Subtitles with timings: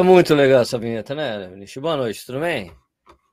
[0.00, 1.82] É muito legal essa vinheta, né, Vinícius?
[1.82, 2.72] Boa noite, tudo bem?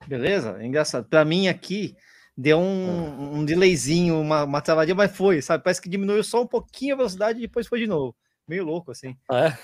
[0.05, 0.61] Beleza?
[0.61, 1.07] Engraçado.
[1.07, 1.95] Para mim aqui
[2.37, 5.63] deu um, um delayzinho, uma, uma travadinha, mas foi, sabe?
[5.63, 8.13] Parece que diminuiu só um pouquinho a velocidade e depois foi de novo.
[8.45, 9.15] Meio louco, assim.
[9.31, 9.57] Ah,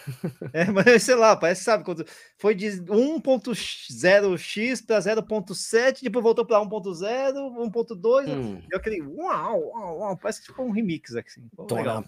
[0.53, 0.61] é?
[0.61, 2.05] É, mas sei lá, parece, sabe, quando
[2.37, 7.35] foi de 1.0x para 0.7, depois voltou para 1.0,
[7.69, 8.61] 1.2, Hum.
[8.69, 11.27] deu aquele uau, uau, uau, parece um remix aqui.
[11.29, 11.49] Assim.
[11.75, 12.01] Legal.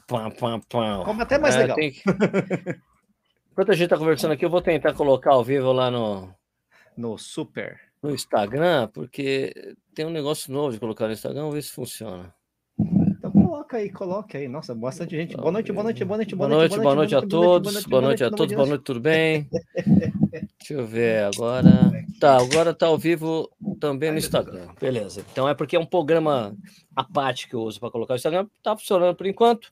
[1.04, 1.76] Como até mais É, legal.
[1.76, 2.02] tem que-
[3.56, 6.30] Enquanto a gente tá conversando aqui, eu vou tentar colocar ao vivo lá no,
[6.98, 7.80] No Super.
[8.04, 12.36] no Instagram, porque tem um negócio novo de colocar no Instagram, vamos ver se funciona.
[12.78, 14.50] Então coloca aí, coloca aí.
[14.50, 15.38] Nossa, bastante gente.
[15.38, 17.86] Boa noite, boa noite, boa noite, Boa noite, boa noite a todos.
[17.86, 19.48] Boa noite a todos, boa noite, tudo bem?
[20.60, 21.94] Deixa eu ver agora.
[22.20, 23.50] Tá, agora tá ao vivo
[23.80, 24.68] também no Instagram.
[24.82, 25.24] Beleza.
[25.32, 26.54] Então é porque é um programa
[26.94, 28.48] à parte que eu uso para colocar no Instagram.
[28.62, 29.70] Tá funcionando por enquanto.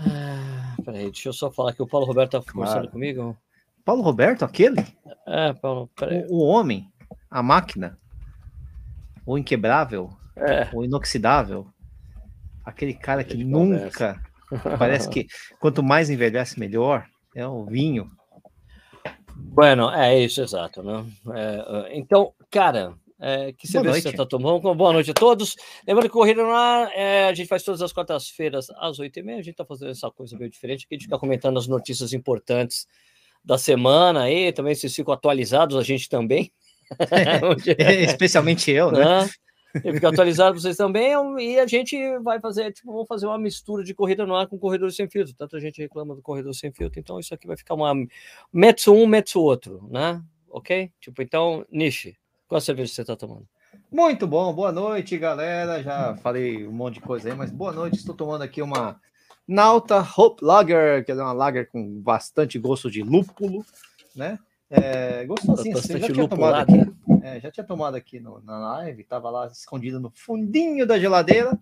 [0.00, 0.53] Ah,
[0.84, 2.90] peraí, deixa eu só falar que o Paulo Roberto tá conversando Claro.
[2.92, 3.36] comigo.
[3.84, 4.84] Paulo Roberto, aquele?
[5.26, 6.24] É, Paulo, peraí.
[6.30, 6.86] O, o homem,
[7.30, 7.98] a máquina,
[9.26, 11.66] o inquebrável, É, o inoxidável,
[12.64, 14.20] aquele cara que nunca,
[14.78, 15.26] parece que
[15.60, 18.10] quanto mais envelhece, melhor, é o vinho.
[19.36, 21.04] bueno, é isso, exato, né?
[21.32, 24.12] É, é, então, cara, é, que você noite.
[24.12, 24.74] tá tomando?
[24.74, 25.56] Boa noite a todos.
[25.86, 29.22] Lembrando que Corrida no Ar, é, a gente faz todas as quartas-feiras às oito e
[29.22, 29.38] meia.
[29.38, 32.12] A gente tá fazendo essa coisa meio diferente, que a gente fica comentando as notícias
[32.12, 32.86] importantes
[33.42, 36.52] da semana aí, também vocês ficam atualizados, a gente também.
[38.06, 39.26] Especialmente eu, né?
[39.82, 43.82] Eu fico atualizado vocês também, e a gente vai fazer, tipo, vamos fazer uma mistura
[43.82, 45.34] de corrida no ar com corredor sem filtro.
[45.34, 47.94] Tanta gente reclama do corredor sem filtro, então isso aqui vai ficar uma
[48.52, 50.22] metso um, metso outro, né?
[50.50, 50.90] Ok?
[51.00, 52.16] Tipo, então, Nishi,
[52.48, 53.46] qual cerveja você tá tomando?
[53.90, 55.82] Muito bom, boa noite, galera.
[55.82, 57.98] Já falei um monte de coisa aí, mas boa noite.
[57.98, 59.00] Estou tomando aqui uma
[59.46, 63.64] Nauta Hope Lager, que é uma lager com bastante gosto de lúpulo,
[64.14, 64.38] né?
[64.70, 66.92] É, gostosinho, assim, já tinha tomado aqui.
[67.22, 71.56] É, já tinha tomado aqui no- na live, tava lá escondido no fundinho da geladeira.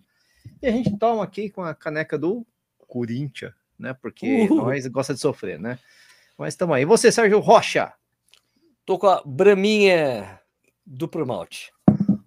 [0.61, 2.45] E a gente toma aqui com a caneca do
[2.87, 3.93] Corinthians, né?
[3.93, 4.57] Porque Uhul.
[4.65, 5.77] nós gosta de sofrer, né?
[6.37, 6.83] Mas estamos aí.
[6.83, 7.93] E você, Sérgio Rocha?
[8.85, 10.39] Tô com a Braminha
[10.85, 11.71] duplo malte.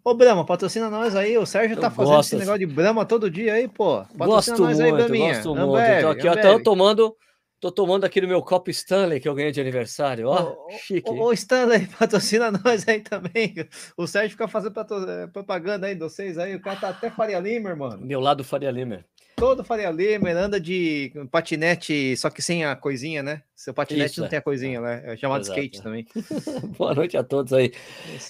[0.04, 1.36] Ô, Brahma, patrocina nós aí.
[1.36, 4.04] O Sérgio Eu tá fazendo gosto esse negócio de Brahma todo dia aí, pô.
[4.16, 5.34] Patrocina Gosto nós aí, muito, Braminha.
[5.34, 5.74] gosto muito.
[5.76, 6.42] Ambev, Então aqui, ó, Ambev.
[6.58, 7.16] tô tomando,
[7.60, 11.10] tô tomando aqui no meu copo Stanley que eu ganhei de aniversário, ó, Ô, chique.
[11.10, 13.52] Ô, ô, Stanley, patrocina nós aí também.
[13.96, 14.74] O Sérgio fica fazendo
[15.08, 16.54] eh, propaganda aí de vocês aí.
[16.54, 17.98] O cara tá até Faria Limer, mano.
[18.06, 19.04] Meu lado Faria Limer.
[19.36, 23.42] Todo Faria Limer, anda de patinete, só que sem a coisinha, né?
[23.54, 24.30] Seu patinete Isso, não é.
[24.30, 25.02] tem a coisinha, né?
[25.04, 25.82] É chamado Exato, skate é.
[25.82, 26.06] também.
[26.78, 27.70] Boa noite a todos aí.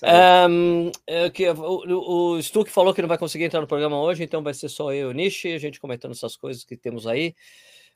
[0.03, 0.11] Aí.
[0.11, 4.25] Ahn, é que, o, o Stuck falou que não vai conseguir entrar no programa hoje,
[4.25, 7.07] então vai ser só eu e o Nishi, a gente comentando essas coisas que temos
[7.07, 7.37] aí.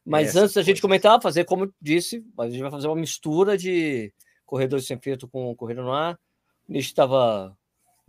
[0.07, 0.81] Mas antes da gente coisas.
[0.81, 4.13] comentar, fazer como eu disse, a gente vai fazer uma mistura de
[4.47, 6.15] corredores sem filtro com corrida no ar.
[6.69, 7.57] O Nishi estava.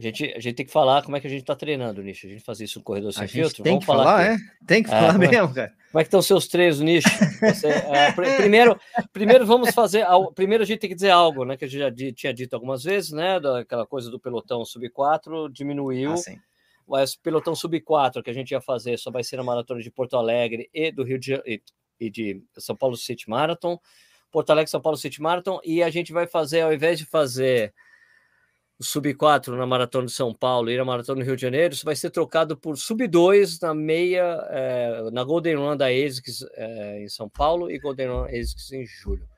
[0.02, 2.26] A gente, a gente tem que falar como é que a gente está treinando, Nishi.
[2.26, 3.62] A gente faz isso no corredor sem A filtro.
[3.64, 4.44] tem Vamos que falar, aqui.
[4.44, 4.66] é?
[4.66, 5.74] Tem que É, falar é- mesmo, cara.
[5.92, 7.08] Como é que estão seus treinos, Nishi?
[7.40, 8.80] Você, é, pr- primeiro,
[9.14, 10.06] primeiro vamos fazer.
[10.34, 11.56] Primeiro a gente tem que dizer algo, né?
[11.56, 13.40] Que a gente já tinha dito algumas vezes, né?
[13.40, 16.14] Daquela coisa do pelotão sub 4 diminuiu.
[16.14, 16.38] Assim.
[16.88, 19.92] Mas pelotão sub 4 que a gente ia fazer só vai ser na maratona de
[19.92, 21.62] Porto Alegre e do Rio de Janeiro
[22.00, 23.80] e de São Paulo City Marathon.
[24.32, 25.60] Porto Alegre, São Paulo City Marathon.
[25.64, 27.74] E a gente vai fazer, ao invés de fazer
[28.82, 31.72] o sub 4 na maratona de São Paulo e na maratona do Rio de Janeiro,
[31.72, 36.44] isso vai ser trocado por sub 2 na meia, eh, na Golden Run da ASICS
[36.56, 39.30] eh, em São Paulo e Golden Run ASICS em julho.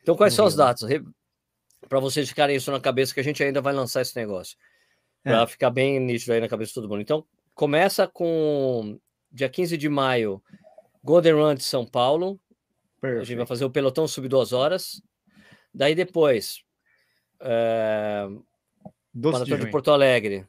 [0.00, 0.64] Então, quais são as né?
[0.64, 0.88] datas?
[1.86, 4.56] Para vocês ficarem isso na cabeça, que a gente ainda vai lançar esse negócio
[5.22, 5.30] É.
[5.32, 7.02] para ficar bem nítido aí na cabeça de todo mundo.
[7.02, 7.22] Então,
[7.54, 8.98] começa com
[9.30, 10.42] dia 15 de maio,
[11.04, 12.40] Golden Run de São Paulo.
[13.02, 15.02] A gente vai fazer o pelotão sub duas horas.
[15.74, 16.64] Daí depois,
[19.18, 19.72] 12 de Maratona de junho.
[19.72, 20.46] Porto Alegre,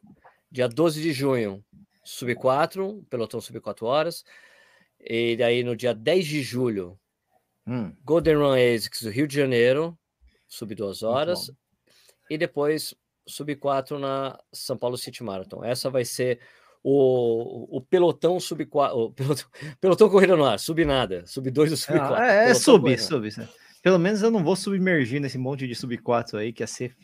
[0.51, 1.63] dia 12 de junho,
[2.03, 4.23] sub 4, pelotão sub 4 horas.
[4.99, 6.99] E daí no dia 10 de julho,
[7.69, 9.95] Hum, Golden Run ASICS do Rio de Janeiro,
[10.47, 11.51] sub 2 Muito horas.
[12.27, 12.95] E depois
[13.27, 15.63] sub 4 na São Paulo City Marathon.
[15.63, 16.39] Essa vai ser
[16.83, 19.45] o, o pelotão sub 4, o pelotão,
[19.79, 22.15] pelotão corrida no ar, sub nada, sub 2 e sub 4.
[22.15, 23.29] Ah, é, é sub, sub.
[23.83, 26.95] Pelo menos eu não vou submergir nesse monte de sub 4 aí, que ia ser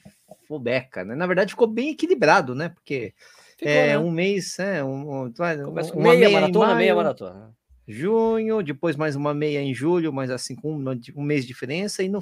[0.47, 1.15] fobeca, né?
[1.15, 2.69] Na verdade, ficou bem equilibrado, né?
[2.69, 3.13] Porque
[3.57, 3.99] Ficou, é né?
[3.99, 5.33] um mês, é, um, um,
[5.63, 7.55] Começa com uma meia, em maratona, meia maio, maratona.
[7.87, 12.03] junho, depois mais uma meia em julho, mais assim com um, um mês de diferença,
[12.03, 12.21] e no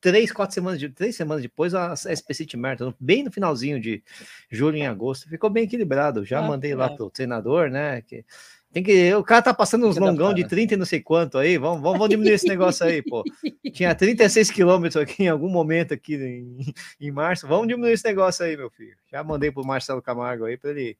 [0.00, 4.02] três, quatro semanas, de, três semanas depois a SP City Marathon, bem no finalzinho de
[4.50, 6.24] julho em agosto, ficou bem equilibrado.
[6.24, 6.96] Já Ah, mandei lá é.
[6.96, 8.00] pro treinador, né?
[8.02, 8.24] Que
[8.72, 9.12] Tem que.
[9.14, 11.58] O cara tá passando uns longão de 30 e não sei quanto aí.
[11.58, 13.24] Vamos, vamos, vamos diminuir esse negócio aí, pô.
[13.72, 17.48] Tinha 36 quilômetros aqui em algum momento aqui em, em março.
[17.48, 18.96] Vamos diminuir esse negócio aí, meu filho.
[19.10, 20.96] Já mandei pro Marcelo Camargo aí para ele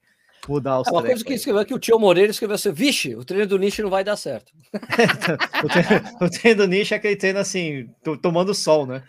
[0.49, 3.25] mudar os é uma coisa que escreveu aqui, o tio Moreira escreveu assim: vixe, o
[3.25, 4.53] treino do nicho não vai dar certo.
[5.63, 7.89] o, treino, o, treino, do nicho é aquele treino assim,
[8.21, 9.03] tomando sol, né?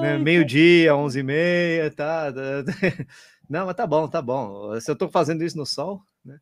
[0.00, 0.18] né?
[0.18, 3.04] Meio-dia, 11h30, tá, tá, tá.
[3.48, 4.78] Não, mas tá bom, tá bom.
[4.80, 6.38] Se eu tô fazendo isso no sol, né?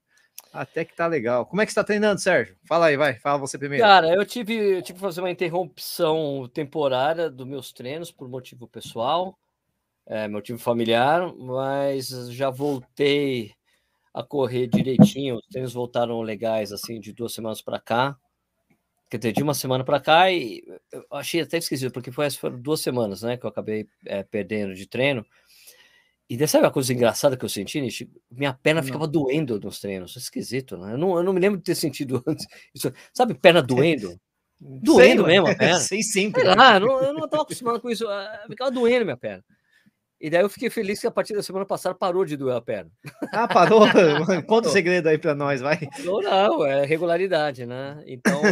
[0.53, 1.47] Até que tá legal.
[1.47, 2.57] Como é que está treinando, Sérgio?
[2.67, 3.15] Fala aí, vai.
[3.19, 3.85] Fala você primeiro.
[3.85, 8.67] Cara, eu tive, eu tive que fazer uma interrupção temporária dos meus treinos por motivo
[8.67, 9.39] pessoal,
[10.07, 13.53] é, motivo familiar, mas já voltei
[14.13, 15.37] a correr direitinho.
[15.37, 18.17] Os treinos voltaram legais, assim, de duas semanas para cá.
[19.11, 20.63] Quer dizer, de uma semana para cá, e
[20.93, 24.75] eu achei até esquisito, porque foi, foram duas semanas, né, que eu acabei é, perdendo
[24.75, 25.25] de treino.
[26.29, 28.07] E sabe uma coisa engraçada que eu senti, Nish?
[28.31, 28.87] Minha perna não.
[28.87, 30.15] ficava doendo nos treinos.
[30.15, 30.93] Esquisito, né?
[30.93, 32.47] Eu não, eu não me lembro de ter sentido antes.
[32.75, 34.21] Isso, sabe, perna doendo?
[34.61, 35.81] doendo Sei, mesmo a perna.
[35.81, 36.43] Sei sempre.
[36.43, 38.07] Sei lá, não, eu não estava acostumado com isso.
[38.07, 39.43] Ah, ficava doendo minha perna.
[40.21, 42.61] E daí eu fiquei feliz que a partir da semana passada parou de doer a
[42.61, 42.91] perna.
[43.33, 43.87] Ah, parou?
[44.49, 45.79] Conta o segredo aí para nós, vai.
[46.05, 48.03] Não, não, é regularidade, né?
[48.05, 48.43] Então.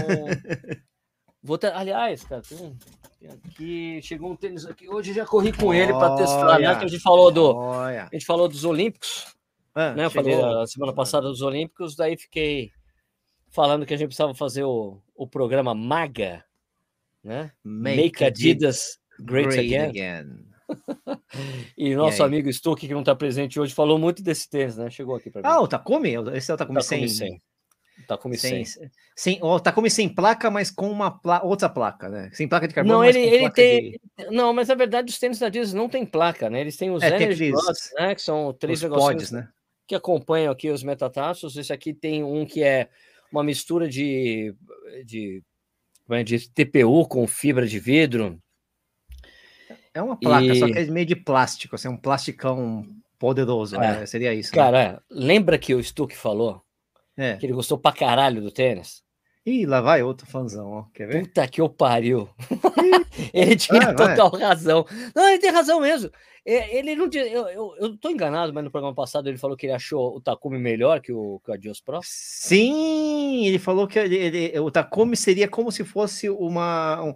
[1.46, 1.72] Vou ter...
[1.72, 2.76] Aliás, cara, tem,
[3.30, 4.00] aqui.
[4.02, 4.88] Chegou um tênis aqui.
[4.88, 6.74] Hoje já corri com ele para testar, né?
[6.76, 7.54] Que a gente falou do.
[7.54, 8.04] Olha.
[8.04, 9.34] A gente falou dos Olímpicos.
[9.74, 10.06] Ah, né?
[10.06, 12.70] Eu falei a semana passada dos Olímpicos, daí fiquei
[13.50, 16.44] falando que a gente precisava fazer o, o programa MAGA,
[17.22, 17.52] né?
[17.62, 19.88] Make, Make Adidas Great, great Again.
[19.88, 20.46] again.
[21.76, 24.90] e nosso e amigo Stuck, que não está presente hoje, falou muito desse tênis, né?
[24.90, 25.48] Chegou aqui para mim.
[25.48, 26.14] Ah, o Takumi?
[26.34, 27.08] Esse é o Takumi, Takumi 100.
[27.08, 27.42] 100.
[28.06, 28.64] Takumi 100.
[28.64, 28.90] 100.
[29.16, 32.30] 100 o Takumi sem placa, mas com uma pla outra placa, né?
[32.32, 33.92] Sem placa de carbono, Não, ele, ele tem...
[33.92, 34.00] De...
[34.30, 36.60] Não, mas na verdade os tênis da Adidas não tem placa, né?
[36.60, 38.14] Eles têm os é, Energy Rods, né?
[38.14, 39.48] Que são três negócios né?
[39.86, 41.56] que acompanham aqui os metatarsos.
[41.56, 42.88] Esse aqui tem um que é
[43.32, 44.54] uma mistura de,
[45.04, 45.42] de,
[46.10, 48.38] é, de TPU com fibra de vidro.
[49.94, 50.58] É uma placa, e...
[50.58, 52.86] só que é meio de plástico, assim, um plasticão
[53.18, 53.78] poderoso, é.
[53.78, 54.06] né?
[54.06, 54.54] Seria isso.
[54.54, 54.62] Né?
[54.62, 54.98] Cara, né?
[55.10, 56.65] lembra que o Stuck falou
[57.16, 57.36] é.
[57.36, 59.04] que ele gostou pra caralho do tênis?
[59.44, 60.84] Ih, lá vai outro fãzão, ó.
[60.92, 61.22] Quer ver?
[61.22, 62.28] Puta que eu pariu.
[63.32, 64.42] ele tinha total vai.
[64.42, 64.84] razão.
[65.14, 66.10] Não, ele tem razão mesmo.
[66.44, 67.24] Ele não tinha.
[67.26, 70.20] Eu, eu, eu tô enganado, mas no programa passado ele falou que ele achou o
[70.20, 72.00] Takumi melhor que o, que o Adios Pro.
[72.02, 77.02] Sim, ele falou que ele, ele, o Takumi seria como se fosse uma.
[77.02, 77.14] Um,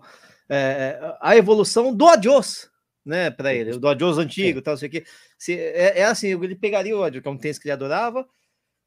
[0.49, 2.71] é, a evolução do Adios
[3.05, 5.05] né, para ele, do Adios antigo, tal, sei o que.
[5.39, 8.27] Se, é, é, assim, ele pegaria o Adios, que é um tênis que ele adorava,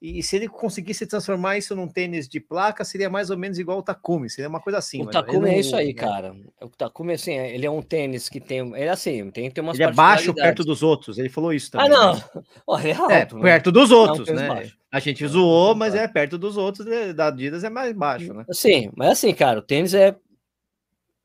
[0.05, 3.79] e se ele conseguisse transformar isso num tênis de placa, seria mais ou menos igual
[3.79, 5.01] o Takumi, seria uma coisa assim.
[5.01, 5.93] O Takumi é isso aí, né?
[5.93, 6.35] cara.
[6.61, 9.63] O Takumi, assim, é, ele é um tênis que tem, ele é assim, tem, tem
[9.63, 11.87] umas Ele é baixo perto dos outros, ele falou isso também.
[11.87, 12.23] Ah, não!
[12.67, 13.41] Olha, é, alto, é né?
[13.43, 14.47] perto dos outros, é um né?
[14.49, 14.77] Baixo.
[14.91, 17.13] A gente zoou, mas é perto dos outros, né?
[17.13, 18.43] da Adidas é mais baixo, né?
[18.51, 20.13] Sim, mas assim, cara, o tênis é...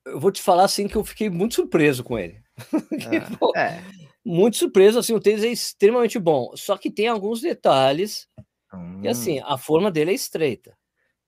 [0.07, 2.41] Eu vou te falar, assim, que eu fiquei muito surpreso com ele.
[3.11, 3.83] Ah, pô, é.
[4.25, 6.53] Muito surpreso, assim, o tênis é extremamente bom.
[6.55, 8.29] Só que tem alguns detalhes.
[8.73, 9.01] Hum.
[9.03, 10.77] E assim, a forma dele é estreita.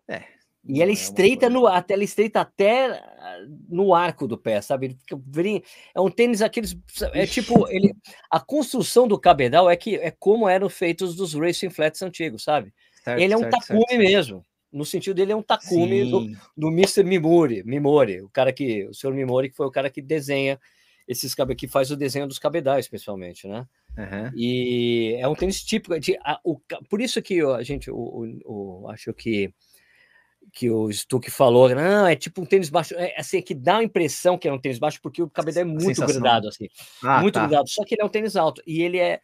[0.08, 0.24] É.
[0.68, 4.98] E ela é estreita no até ela estreita até ah, no arco do pé, sabe?
[5.94, 6.76] É um tênis aqueles
[7.14, 7.94] é tipo ele
[8.30, 12.74] a construção do cabedal é que é como eram feitos dos racing flats antigos, sabe?
[13.02, 13.98] Certo, ele é um certo, Takumi certo.
[14.00, 14.46] mesmo.
[14.70, 17.02] No sentido dele é um Takumi do, do Mr.
[17.04, 20.60] Mimori, Mimori, o cara que o senhor Mimori que foi o cara que desenha
[21.10, 23.66] esses que faz o desenho dos cabedais, pessoalmente, né?
[23.98, 24.30] Uhum.
[24.36, 26.56] E é um tênis típico de, a, o,
[26.88, 29.52] por isso que a gente, o, o, o, acho que
[30.52, 33.84] que o Stuck falou, não, é tipo um tênis baixo, é assim, que dá a
[33.84, 36.14] impressão que é um tênis baixo, porque o cabedal é muito Sensação.
[36.14, 36.68] grudado, assim,
[37.04, 37.42] ah, muito tá.
[37.42, 39.20] grudado, só que ele é um tênis alto, e ele é,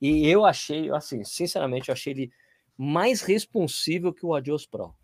[0.00, 2.30] e eu achei, assim, sinceramente, eu achei ele
[2.78, 4.94] mais responsivo que o Adios Pro.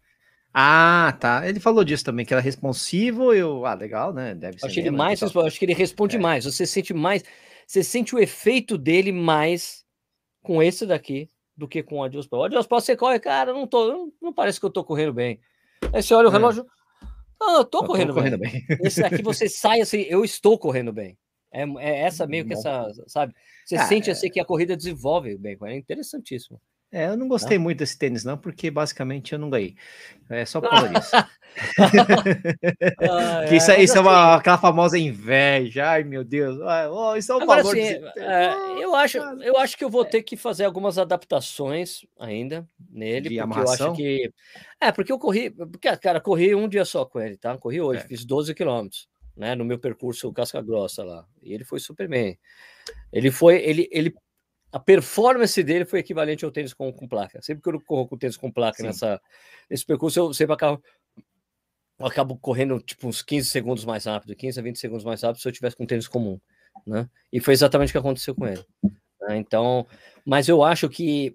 [0.59, 1.47] Ah, tá.
[1.47, 3.35] Ele falou disso também, que era responsivo.
[3.35, 4.35] Eu, ah, legal, né?
[4.35, 4.67] Deve ser.
[4.67, 6.19] Acho ele mais, acho que ele responde é.
[6.19, 6.47] mais.
[6.47, 7.23] Você sente mais,
[7.67, 9.85] você sente o efeito dele mais
[10.43, 12.39] com esse daqui do que com o Adios Pro.
[12.39, 15.13] O Adios Pro você corre, cara, não tô, não, não, parece que eu tô correndo
[15.13, 15.39] bem.
[15.93, 16.33] Aí você olha o é.
[16.33, 16.67] relógio,
[17.39, 18.65] não, eu tô, eu correndo, tô correndo bem.
[18.67, 18.79] bem.
[18.83, 21.19] Esse aqui você sai assim, eu estou correndo bem.
[21.53, 23.35] É, é essa meio que essa, sabe?
[23.67, 26.59] Você ah, sente assim que a corrida desenvolve bem, é interessantíssimo.
[26.93, 27.65] É, eu não gostei não?
[27.65, 29.75] muito desse tênis, não, porque basicamente eu não ganhei.
[30.31, 31.11] É só por causa disso.
[33.11, 35.91] ah, é, isso, isso é uma, assim aquela famosa inveja.
[35.91, 36.59] Ai, meu Deus.
[36.91, 40.05] oh, isso é um Agora, valor assim, é, eu, acho, eu acho que eu vou
[40.05, 43.87] ter que fazer algumas adaptações ainda nele, De porque amarração?
[43.87, 44.33] eu acho que.
[44.81, 45.51] É, porque eu corri.
[45.51, 47.57] Porque, cara, corri um dia só com ele, tá?
[47.59, 48.07] Corri hoje, é.
[48.07, 49.09] fiz 12 quilômetros.
[49.37, 52.39] Né, no meu percurso casca grossa lá, e ele foi super bem.
[53.13, 54.15] Ele foi, ele, ele
[54.77, 57.41] a performance dele foi equivalente ao tênis com, com placa.
[57.41, 59.19] Sempre que eu corro com tênis com placa nessa,
[59.71, 60.83] nesse percurso, eu sempre acabo,
[61.99, 65.41] eu acabo correndo tipo uns 15 segundos mais rápido, 15 a 20 segundos mais rápido
[65.41, 66.39] se eu tivesse com tênis comum,
[66.87, 67.09] né?
[67.33, 68.63] E foi exatamente o que aconteceu com ele.
[69.23, 69.39] Né?
[69.39, 69.87] Então,
[70.27, 71.35] mas eu acho que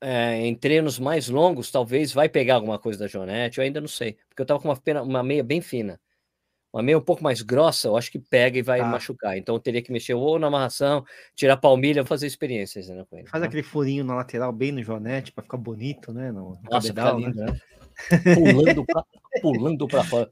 [0.00, 3.88] é, em treinos mais longos, talvez vai pegar alguma coisa da Jonete, eu ainda não
[3.88, 6.00] sei, porque eu tava com uma, pena, uma meia bem fina.
[6.76, 8.84] Uma meia um pouco mais grossa, eu acho que pega e vai ah.
[8.84, 9.38] machucar.
[9.38, 11.02] Então eu teria que mexer ou na amarração,
[11.34, 13.26] tirar palmilha, fazer experiências né, com ele.
[13.26, 13.46] Faz né?
[13.46, 16.30] aquele furinho na lateral, bem no Jonete, para ficar bonito, né?
[16.30, 17.46] No, no Nossa, cabedal, lindo, né?
[17.46, 18.34] né?
[18.34, 19.04] Pulando pra,
[19.40, 20.30] pulando para fora.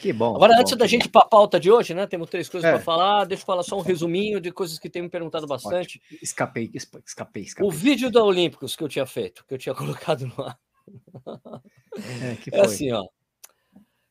[0.00, 0.34] Que bom.
[0.34, 2.06] Agora, que antes bom, da gente ir para a pauta de hoje, né?
[2.06, 2.72] Temos três coisas é.
[2.72, 3.26] para falar.
[3.26, 6.00] Deixa eu falar só um resuminho de coisas que tem me perguntado bastante.
[6.22, 7.68] Escapei, escapei, escapei.
[7.68, 10.58] O vídeo da Olímpicos que eu tinha feito, que eu tinha colocado no ar.
[12.50, 13.06] É, é assim, ó.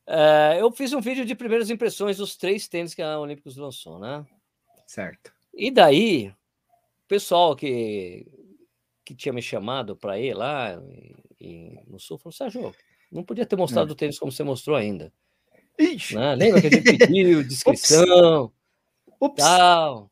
[0.06, 3.98] É, eu fiz um vídeo de primeiras impressões dos três tênis que a Olímpicos lançou,
[3.98, 4.24] né?
[4.86, 5.32] Certo.
[5.54, 8.26] E daí, o pessoal que,
[9.04, 12.74] que tinha me chamado para ir lá e, e no Sul falou: Sérgio,
[13.10, 13.92] não podia ter mostrado é.
[13.92, 15.12] o tênis como você mostrou ainda.
[15.78, 16.14] Ixi.
[16.16, 16.34] Né?
[16.34, 18.52] Lembra que a gente pediu descrição,
[19.20, 19.42] Ups.
[19.44, 20.10] tal.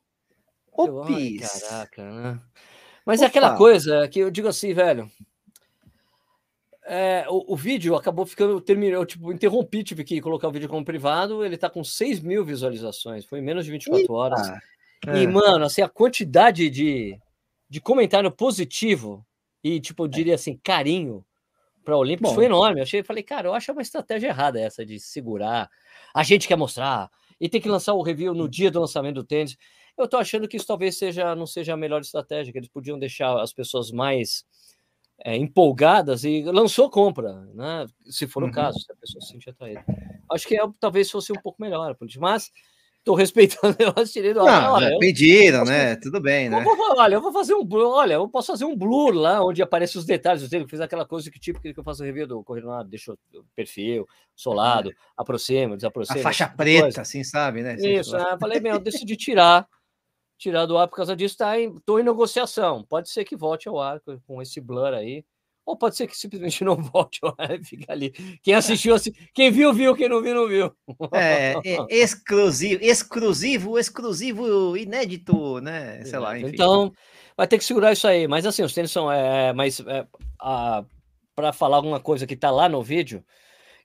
[0.71, 1.43] Ops.
[1.43, 2.41] Eu, caraca, né?
[3.05, 3.25] Mas Opa.
[3.25, 5.11] é aquela coisa que eu digo assim, velho.
[6.91, 10.83] É, o, o, vídeo acabou ficando, terminou, tipo, interrompi, tive que colocar o vídeo como
[10.83, 14.11] privado, ele tá com 6 mil visualizações, foi menos de 24 Eita.
[14.11, 14.49] horas.
[15.07, 15.21] É.
[15.21, 17.15] E, mano, assim, a quantidade de,
[17.69, 19.23] de comentário positivo
[19.63, 21.23] e, tipo, eu diria assim, carinho
[21.85, 22.79] para o Olímpicos foi enorme.
[22.79, 25.69] Eu achei, falei, cara, eu acho uma estratégia errada essa de segurar.
[26.11, 29.23] A gente quer mostrar e tem que lançar o review no dia do lançamento do
[29.23, 29.55] tênis.
[29.95, 32.97] Eu tô achando que isso talvez seja não seja a melhor estratégia, que eles podiam
[32.97, 34.43] deixar as pessoas mais
[35.23, 37.85] é, empolgadas e lançou compra, né?
[38.09, 38.49] Se for uhum.
[38.49, 39.83] o caso, se a pessoa se sentir atraída.
[40.31, 42.51] Acho que é, talvez fosse um pouco melhor, mas
[43.03, 44.81] Tô respeitando o negócio, ar.
[44.81, 45.95] Não, eu, pediram, né?
[45.95, 46.59] Tudo bem, né?
[46.59, 49.61] Eu vou, olha, eu vou fazer um olha, eu posso fazer um blur lá onde
[49.61, 52.83] aparecem os detalhes Eu fiz aquela coisa que tipo que eu faço review do corredor,
[52.83, 53.17] deixa o
[53.55, 56.19] perfil, solado, aproxima, desaproxima.
[56.19, 57.01] A faixa preta, coisa.
[57.01, 57.77] assim, sabe, né?
[57.79, 58.37] Isso, né?
[58.39, 59.65] falei, meu, eu decidi tirar,
[60.39, 62.83] tirar do ar por causa disso, tá em, tô em negociação.
[62.83, 65.23] Pode ser que volte ao ar com esse blur aí.
[65.65, 68.11] Ou pode ser que simplesmente não volte e fica ali.
[68.41, 70.73] Quem assistiu, assim, quem viu, viu, quem não viu, não viu.
[71.13, 76.03] É, é exclusivo, exclusivo, exclusivo, inédito, né?
[76.05, 76.51] Sei lá, enfim.
[76.53, 76.91] Então,
[77.37, 78.27] vai ter que segurar isso aí.
[78.27, 79.11] Mas assim, os tênis são.
[79.11, 80.07] É, mas é,
[81.35, 83.23] para falar alguma coisa que está lá no vídeo,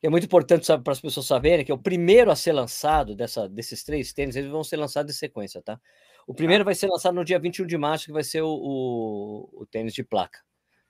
[0.03, 3.49] é muito importante para as pessoas saberem que é o primeiro a ser lançado dessa,
[3.49, 5.81] desses três tênis, eles vão ser lançados em sequência, tá?
[6.27, 6.65] O primeiro ah.
[6.65, 9.93] vai ser lançado no dia 21 de março, que vai ser o, o, o tênis
[9.95, 10.39] de placa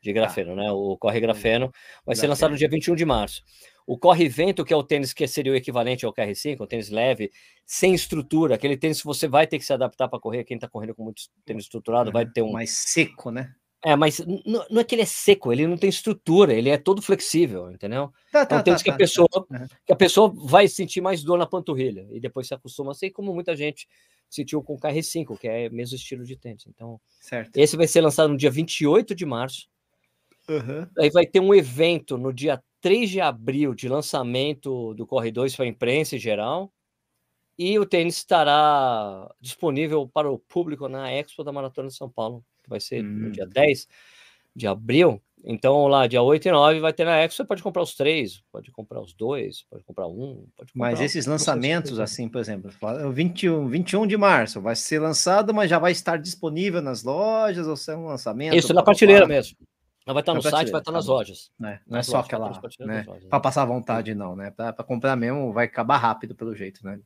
[0.00, 0.20] de tá.
[0.20, 0.56] grafeno, ah.
[0.56, 0.70] né?
[0.70, 2.20] O Corre Grafeno vai grafeno.
[2.20, 3.42] ser lançado no dia 21 de março.
[3.86, 6.88] O Corre Vento, que é o tênis que seria o equivalente ao KR5, o tênis
[6.88, 7.30] leve,
[7.66, 10.44] sem estrutura, aquele tênis que você vai ter que se adaptar para correr.
[10.44, 12.52] Quem está correndo com muito tênis estruturado vai ter um.
[12.52, 13.54] Mais seco, né?
[13.84, 17.02] É, mas não, é que ele é seco, ele não tem estrutura, ele é todo
[17.02, 18.10] flexível, entendeu?
[18.32, 19.68] Tá, tá, é um tênis tá, que, a tá, pessoa, tá.
[19.84, 23.34] que a pessoa vai sentir mais dor na panturrilha e depois se acostuma, assim como
[23.34, 23.86] muita gente
[24.30, 26.64] sentiu com o KR5, que é o mesmo estilo de tênis.
[26.66, 27.56] Então, certo.
[27.56, 29.68] esse vai ser lançado no dia 28 de março.
[30.48, 30.86] Uhum.
[30.98, 35.54] Aí vai ter um evento no dia 3 de abril de lançamento do Corre 2
[35.54, 36.72] para a imprensa em geral.
[37.58, 42.44] E o tênis estará disponível para o público na Expo da Maratona de São Paulo,
[42.64, 43.86] que vai ser no dia 10 hum.
[44.56, 45.22] de abril.
[45.46, 47.36] Então, lá, dia 8 e 9, vai ter na Expo.
[47.36, 50.46] Você pode comprar os três, pode comprar os dois, pode comprar um.
[50.56, 52.70] Pode comprar mas esses lançamentos, assim, por exemplo,
[53.12, 57.76] 21, 21 de março vai ser lançado, mas já vai estar disponível nas lojas ou
[57.76, 58.56] ser um lançamento?
[58.56, 59.58] Isso, na prateleira mesmo.
[60.06, 61.50] Não vai estar no site, vai estar nas lojas.
[61.62, 63.06] É, não é só lojas, aquela, né?
[63.28, 64.50] Para passar vontade, não, né?
[64.50, 66.98] Para comprar mesmo, vai acabar rápido pelo jeito, né?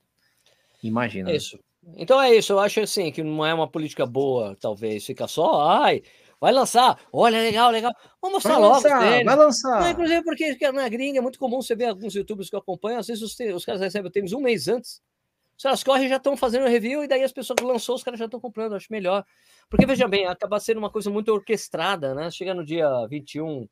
[0.83, 1.31] Imagina.
[1.31, 1.59] É isso.
[1.97, 5.69] Então é isso, eu acho assim que não é uma política boa, talvez, fica só,
[5.69, 6.03] ai,
[6.41, 8.75] vai lançar, olha, legal, legal, vamos mostrar vai logo.
[8.75, 9.81] Lançar, vai lançar.
[9.81, 12.99] Não, inclusive porque na gringa é muito comum você ver alguns youtubers que eu acompanho,
[12.99, 15.01] às vezes os, os caras recebem o tênis um mês antes.
[15.57, 18.21] Os caras correm já estão fazendo review e daí as pessoas que lançou, os caras
[18.21, 19.25] já estão comprando, acho melhor.
[19.69, 22.31] Porque, veja bem, acaba sendo uma coisa muito orquestrada, né?
[22.31, 23.69] Chega no dia 21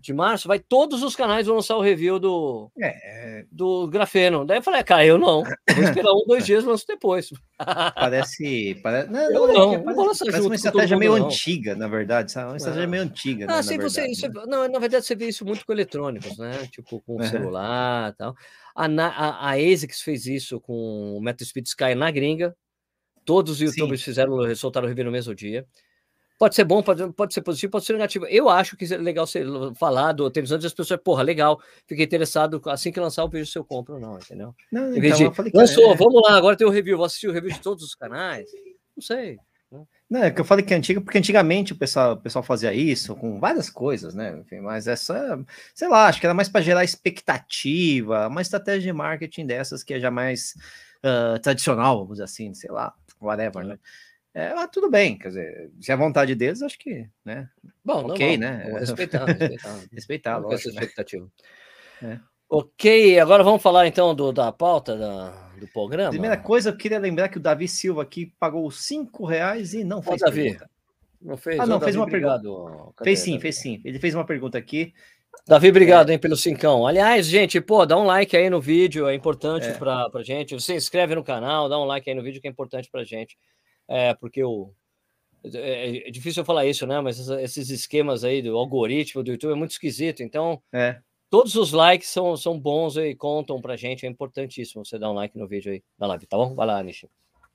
[0.00, 3.44] de março, vai todos os canais vão lançar o review do, é...
[3.50, 4.44] do grafeno.
[4.44, 5.42] Daí eu falei, cara, eu não.
[5.68, 7.30] Eu vou esperar um, dois dias, lanço depois.
[7.58, 8.80] Parece.
[8.82, 11.26] parece não, eu não, não, vou lançar parece junto uma estratégia meio não.
[11.26, 12.32] antiga, na verdade.
[12.38, 13.46] Uma estratégia meio antiga.
[13.48, 16.66] Ah, né, sim, você, você, Não, na verdade, você vê isso muito com eletrônicos, né?
[16.70, 18.34] Tipo, com o celular e tal.
[18.74, 22.56] A, a, a ASICS fez isso com o Metro Speed Sky na gringa.
[23.24, 24.06] Todos os youtubers Sim.
[24.06, 25.66] fizeram, soltaram o review no mesmo dia.
[26.40, 28.24] Pode ser bom, pode, pode ser positivo, pode ser negativo.
[28.24, 32.06] Eu acho que é legal ser falar do tênis antes as pessoas, porra, legal, fiquei
[32.06, 34.54] interessado, assim que lançar o vídeo se eu compro ou não, entendeu?
[34.72, 35.96] Não, então, de, lançou, é.
[35.96, 38.50] vamos lá, agora tem o review, vou assistir o review de todos os canais.
[38.96, 39.38] Não sei.
[39.70, 39.84] Né?
[40.08, 42.72] Não, é que eu falei que é antiga, porque antigamente o pessoal, o pessoal fazia
[42.72, 44.38] isso com várias coisas, né?
[44.40, 45.44] Enfim, mas essa,
[45.74, 49.92] sei lá, acho que era mais para gerar expectativa, uma estratégia de marketing dessas que
[49.92, 50.54] é já mais
[51.04, 53.78] uh, tradicional, vamos dizer assim, sei lá, whatever, né?
[54.32, 57.48] É, mas tudo bem, quer dizer, se é a vontade deles, acho que, né?
[57.84, 58.64] Bom, ok, né?
[58.78, 59.80] Respeitar, respeitar.
[59.92, 60.74] respeitar, lógico, né?
[60.74, 61.28] expectativa.
[62.02, 62.18] É.
[62.48, 66.10] Ok, agora vamos falar então do, da pauta da, do programa.
[66.10, 70.00] Primeira coisa, eu queria lembrar que o Davi Silva aqui pagou cinco reais e não
[70.00, 70.70] fez Davi, pergunta.
[71.20, 71.60] Não fez?
[71.60, 72.42] Ah, não, Davi, fez uma obrigado.
[72.42, 73.04] pergunta.
[73.04, 73.42] Fez sim, Davi?
[73.42, 73.80] fez sim.
[73.84, 74.92] Ele fez uma pergunta aqui.
[75.46, 76.12] Davi, obrigado, é.
[76.12, 76.86] hein, pelo cincão.
[76.86, 79.74] Aliás, gente, pô, dá um like aí no vídeo, é importante é.
[79.74, 80.54] Pra, pra gente.
[80.54, 83.36] Você inscreve no canal, dá um like aí no vídeo que é importante pra gente
[83.90, 84.70] é, porque o.
[85.52, 87.00] É, é, difícil eu falar isso, né?
[87.00, 90.22] Mas esses esquemas aí do algoritmo do YouTube é muito esquisito.
[90.22, 90.98] Então, é.
[91.28, 94.06] todos os likes são, são bons e contam pra gente.
[94.06, 96.54] É importantíssimo você dar um like no vídeo aí da live, tá bom?
[96.54, 97.08] Vai lá, Nishi.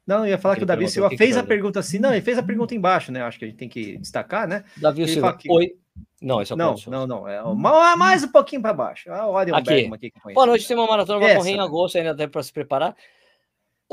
[0.06, 1.98] Não, eu ia falar que o Davi Silva fez a pergunta assim.
[1.98, 3.22] Não, ele fez a pergunta embaixo, né?
[3.22, 4.66] Acho que a gente tem que destacar, né?
[4.78, 5.50] Davi Silva, que...
[5.50, 5.76] oi.
[6.22, 7.28] Não, isso é não, não, não.
[7.30, 9.10] É mais um pouquinho para baixo.
[9.12, 9.90] Ah, olha aqui.
[9.94, 12.96] aqui Boa noite, tem uma maratona, vai correr em agosto ainda tem para se preparar.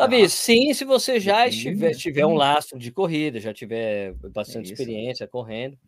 [0.09, 4.73] Davi, sim, se você já estiver, tiver um lastro de corrida, já tiver bastante é
[4.73, 5.79] experiência correndo,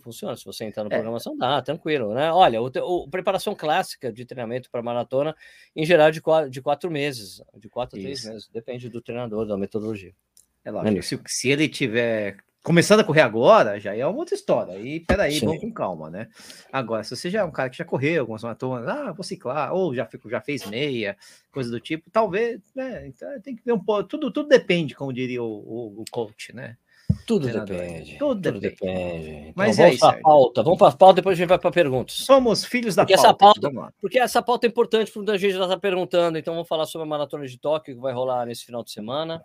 [0.00, 0.36] funciona.
[0.36, 0.94] Se você entrar no é.
[0.94, 2.32] programação, dá, tranquilo, né?
[2.32, 5.36] Olha, o, o preparação clássica de treinamento para maratona,
[5.74, 9.46] em geral, de quatro, de quatro meses, de quatro a três meses, depende do treinador,
[9.46, 10.14] da metodologia.
[10.64, 14.34] É lógico, é se, se ele tiver começando a correr agora, já é uma outra
[14.34, 14.78] história.
[14.78, 15.46] E peraí, Sim.
[15.46, 16.28] vamos com calma, né?
[16.72, 19.72] Agora, se você já é um cara que já correu algumas maratonas, ah, vou ciclar,
[19.72, 21.16] ou já, fico, já fez meia,
[21.50, 23.06] coisa do tipo, talvez, né?
[23.06, 24.04] Então, tem que ver um pouco.
[24.04, 26.76] Tudo, tudo depende, como diria o, o, o coach, né?
[27.30, 28.18] Tudo depende.
[28.18, 28.84] Tudo, tudo depende.
[28.84, 29.30] depende.
[29.30, 30.00] Então, Mas vamos é isso.
[30.00, 30.62] Para pauta.
[30.64, 32.16] Vamos para a pauta, depois a gente vai para perguntas.
[32.16, 33.28] Somos filhos da porque pauta.
[33.28, 36.38] Essa pauta porque essa pauta é importante, porque a gente já está perguntando.
[36.38, 39.44] Então, vamos falar sobre a maratona de Tóquio, que vai rolar nesse final de semana,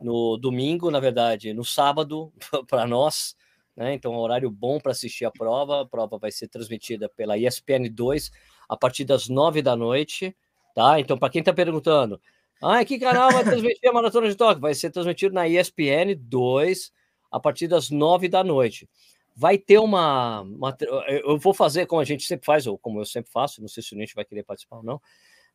[0.00, 2.32] no domingo, na verdade, no sábado,
[2.70, 3.36] para nós.
[3.76, 3.92] Né?
[3.92, 5.82] Então, é um horário bom para assistir a prova.
[5.82, 8.30] A prova vai ser transmitida pela ESPN 2
[8.66, 10.34] a partir das nove da noite.
[10.74, 10.98] Tá?
[10.98, 12.18] Então, para quem está perguntando,
[12.62, 14.62] ah, que canal vai transmitir a maratona de Tóquio?
[14.62, 16.96] Vai ser transmitido na ESPN 2
[17.30, 18.88] a partir das nove da noite.
[19.34, 23.04] Vai ter uma, uma, Eu vou fazer como a gente sempre faz, ou como eu
[23.04, 25.00] sempre faço, não sei se o Nietzsche vai querer participar ou não,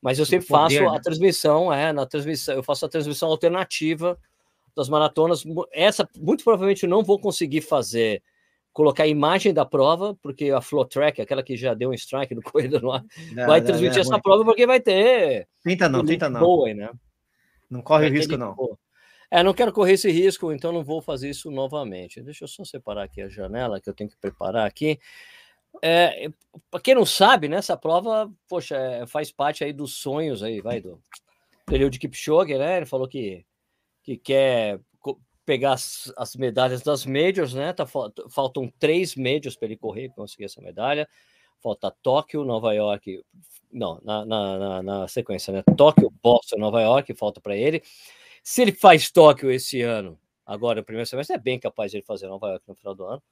[0.01, 0.97] mas eu sempre poder, faço né?
[0.97, 4.17] a transmissão, é, na transmissão, eu faço a transmissão alternativa
[4.75, 5.43] das maratonas.
[5.71, 8.21] Essa, muito provavelmente, eu não vou conseguir fazer
[8.73, 12.33] colocar a imagem da prova, porque a Flow Track, aquela que já deu um strike
[12.33, 13.03] no corrida no ar,
[13.33, 15.47] não, vai transmitir não, essa prova porque vai ter.
[15.63, 16.39] Tenta não, tenta não.
[16.39, 16.89] Boa, né?
[17.69, 18.53] Não corre vai risco, não.
[18.53, 18.77] Boa.
[19.31, 22.21] É, não quero correr esse risco, então não vou fazer isso novamente.
[22.21, 24.99] Deixa eu só separar aqui a janela que eu tenho que preparar aqui.
[25.81, 26.27] É,
[26.69, 30.59] para quem não sabe, né, essa prova, poxa, é, faz parte aí dos sonhos aí,
[30.59, 31.01] vai, do
[31.65, 32.77] período de Kipchoge, né?
[32.77, 33.45] Ele falou que,
[34.03, 34.81] que quer
[35.45, 37.71] pegar as, as medalhas das majors, né?
[37.71, 37.85] Tá,
[38.29, 41.07] faltam três majors para ele correr, para conseguir essa medalha.
[41.61, 43.23] Falta Tóquio, Nova York,
[43.71, 45.63] não, na, na, na, na sequência, né?
[45.77, 47.81] Tóquio, Boston, Nova York, falta para ele.
[48.43, 52.05] Se ele faz Tóquio esse ano, agora no primeiro semestre, é bem capaz de ele
[52.05, 53.23] fazer Nova York no final do ano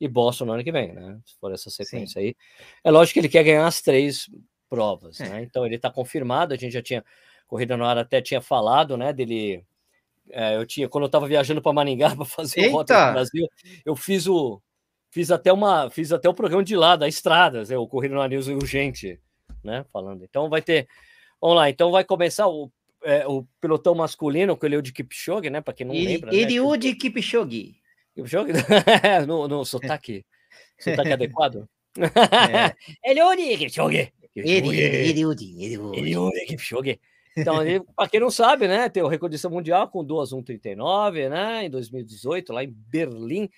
[0.00, 1.18] e Boston no ano que vem, né?
[1.24, 2.28] Se for essa sequência Sim.
[2.28, 2.36] aí.
[2.84, 4.30] É lógico que ele quer ganhar as três
[4.68, 5.28] provas, é.
[5.28, 5.42] né?
[5.42, 7.04] Então ele está confirmado, a gente já tinha,
[7.46, 9.64] Corrida no Ar até tinha falado, né, dele.
[10.30, 12.70] É, eu tinha, quando eu estava viajando para Maringá para fazer Eita!
[12.70, 13.48] o Rota do Brasil,
[13.84, 14.60] eu fiz o.
[15.10, 18.20] Fiz até uma, fiz até o programa de lá, da Estradas, é, o Corrida no
[18.20, 19.18] Ar News urgente,
[19.64, 19.84] né?
[19.90, 20.22] Falando.
[20.22, 20.86] Então vai ter.
[21.40, 22.70] Vamos lá, então vai começar o
[23.04, 25.60] é, o pelotão masculino, com o Eliud Kipchoge, né?
[25.60, 26.34] Para quem não ele, lembra.
[26.34, 26.94] Eliud né?
[26.94, 27.76] Kipchoge.
[28.14, 28.52] Kipchoge?
[29.26, 30.24] no, no sotaque,
[30.78, 31.68] sotaque adequado.
[31.96, 32.74] É.
[33.10, 34.12] Eliud Kipchoge.
[34.34, 35.42] Eliud,
[35.94, 37.00] Eliud Kipchoge.
[37.36, 37.56] Então,
[37.94, 42.64] para quem não sabe, né, tem o recordista mundial com 2:1:39, né, em 2018, lá
[42.64, 43.48] em Berlim.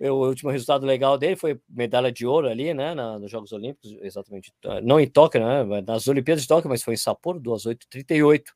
[0.00, 3.96] O último resultado legal dele foi medalha de ouro ali, né, na, nos Jogos Olímpicos,
[4.00, 8.52] exatamente, não em Tóquio, né, nas Olimpíadas de Tóquio, mas foi em Sapporo, 2:8:38.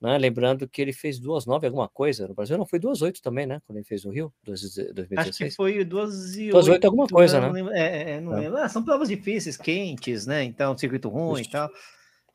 [0.00, 0.16] Né?
[0.16, 3.44] Lembrando que ele fez duas nove alguma coisa no Brasil, não foi duas oito também,
[3.44, 3.60] né?
[3.66, 5.28] Quando ele fez no Rio, 2016.
[5.28, 7.60] Acho que foi duas e duas oito alguma coisa, né?
[7.74, 8.46] É, é, não é.
[8.62, 10.42] Ah, são provas difíceis, quentes, né?
[10.42, 11.68] Então, circuito ruim e tal.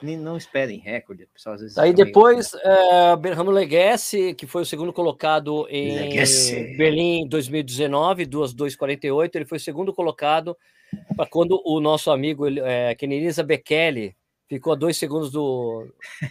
[0.02, 1.56] Não esperem recorde, pessoal.
[1.56, 6.76] Às vezes Aí depois, é, Berramo Legacy, que foi o segundo colocado em Legacy.
[6.78, 9.36] Berlim em 2019, 2,248.
[9.36, 10.56] Ele foi o segundo colocado
[11.16, 14.16] para quando o nosso amigo é, Kenenisa Bekele
[14.48, 15.88] ficou a dois segundos do,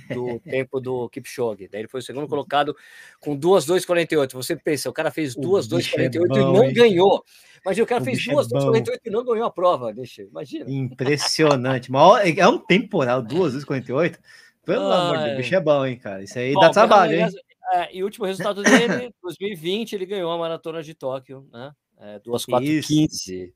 [0.09, 1.68] do tempo do Kipchoge.
[1.68, 2.74] Daí ele foi o segundo colocado
[3.20, 4.37] com 2,248.
[4.37, 6.72] Você pensa, o cara fez 2,248 é e não hein?
[6.72, 7.24] ganhou.
[7.64, 9.92] Imagina, o cara o fez 2,248 é e não ganhou a prova.
[9.92, 10.70] Deixa, imagina.
[10.70, 11.90] Impressionante.
[12.22, 14.18] É, é um temporal, 2,248.
[14.64, 16.22] Pelo ah, amor de Deus, bicho é bom, hein, cara.
[16.22, 17.29] Isso aí bom, dá trabalho, hein?
[17.72, 21.72] É, e o último resultado dele, 2020, ele ganhou a maratona de Tóquio, né?
[21.98, 23.55] É, 2 4 15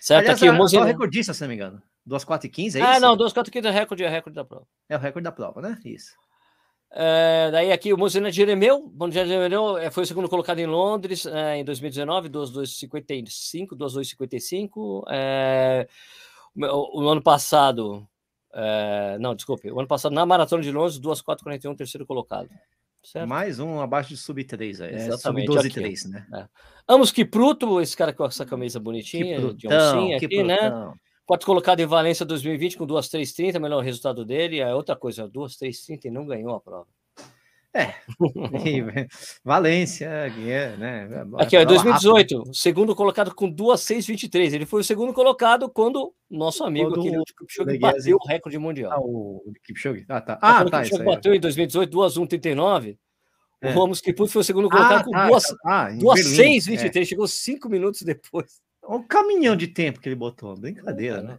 [0.00, 0.20] Certo?
[0.20, 0.82] Aliás, aqui, o Mozilla...
[0.82, 1.82] é o recordista, se não me engano.
[2.04, 2.96] 2 4 15 é ah, isso?
[2.96, 4.66] Ah, não, 2 4 15 é recorde, é recorde da prova.
[4.88, 5.78] É o recorde da prova, né?
[5.84, 6.14] Isso.
[6.90, 11.26] É, daí aqui o Mozilla Jeremeu, o Jeremeu é, foi o segundo colocado em Londres
[11.26, 15.04] é, em 2019, 2,255, 2,255.
[15.10, 15.88] É,
[16.56, 18.06] o, o ano passado,
[18.52, 22.48] é, não, desculpe, o ano passado na Maratona de Londres, 2,441, terceiro colocado.
[23.02, 23.28] Certo?
[23.28, 26.26] Mais um abaixo de sub 3, é, sub 12 3, né?
[26.32, 26.46] É.
[26.88, 30.92] Amos Kipruto, esse cara com essa camisa bonitinha, de oncinha aqui, né?
[31.26, 34.60] Quarto colocado em Valência 2020 com 2,330, melhor resultado dele.
[34.60, 36.86] É outra coisa, 2,330 e não ganhou a prova.
[37.76, 37.92] É,
[39.42, 41.08] Valência, é, né?
[41.38, 42.54] Aqui, ó, 2018, rápido.
[42.54, 44.52] segundo colocado com 2,623.
[44.52, 48.58] Ele foi o segundo colocado quando nosso amigo quando aqui, o Kipchoge, bateu o recorde
[48.58, 48.92] mundial.
[48.92, 50.04] Ah, o Kipchoge?
[50.08, 50.38] Ah, tá.
[50.40, 50.78] Ah, tá.
[50.78, 52.96] O Kipchoge bateu em 2018 2,139.
[53.60, 53.74] É.
[53.74, 56.92] O Ramos Kiput foi o segundo colocado ah, com tá, 2,623.
[56.92, 57.00] Tá.
[57.00, 57.04] Ah, é.
[57.04, 58.60] Chegou cinco minutos depois.
[58.88, 60.54] Um caminhão de tempo que ele botou.
[60.56, 61.38] Brincadeira, né?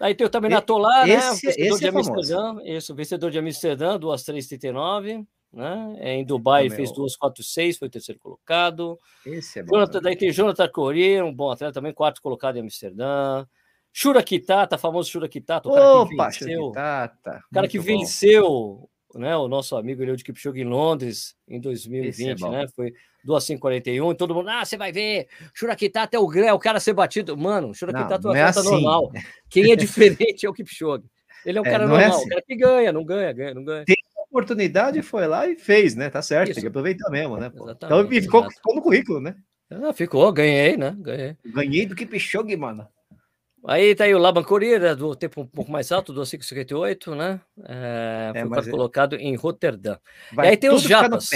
[0.00, 1.14] Aí tem o Taminato lá, né?
[1.14, 2.56] Esse, vencedor esse de é Amsterdã.
[2.64, 5.24] Isso, vencedor de Amsterdã, 2,339.
[5.52, 5.96] Né?
[6.00, 8.98] É, em Dubai ele fez 2,46, foi o terceiro colocado.
[9.24, 9.76] Esse é bom.
[9.76, 13.46] Jonathan, daí tem Jonathan Corrier, um bom atleta também, quarto colocado em Amsterdã.
[13.92, 16.68] Shura Kitata, famoso Shura Kitata, o cara Opa, que venceu.
[16.68, 17.84] Kitata, o cara que bom.
[17.84, 22.66] venceu né, o nosso amigo Eliud Kipchoge em Londres em 2020, é né?
[22.74, 22.92] Foi
[23.24, 26.92] 2,541 e todo mundo, ah, você vai ver, Churakitata é o, é o cara ser
[26.92, 27.36] batido.
[27.36, 28.70] Mano, Churakitata é é assim.
[28.70, 29.10] normal.
[29.48, 31.04] Quem é diferente é o Kipchoge.
[31.44, 32.26] Ele é um é, cara é normal, é assim.
[32.26, 33.84] o cara que ganha, não ganha, ganha, não ganha.
[33.84, 33.96] Tem
[34.34, 36.10] oportunidade, foi lá e fez, né?
[36.10, 36.54] Tá certo, Isso.
[36.54, 37.52] tem que aproveitar mesmo, né?
[37.54, 39.36] Então, e ficou, ficou, no currículo, né?
[39.70, 40.94] Ah, ficou, ganhei, né?
[40.98, 41.36] Ganhei.
[41.44, 42.86] Ganhei do Kipchoge, mano.
[43.66, 47.40] Aí tá aí o Laban Corrida, do tempo um pouco mais alto, do 5,58, né?
[47.66, 49.96] É, é, foi colocado em Roterdã.
[50.32, 51.30] Vai e aí tem os japas.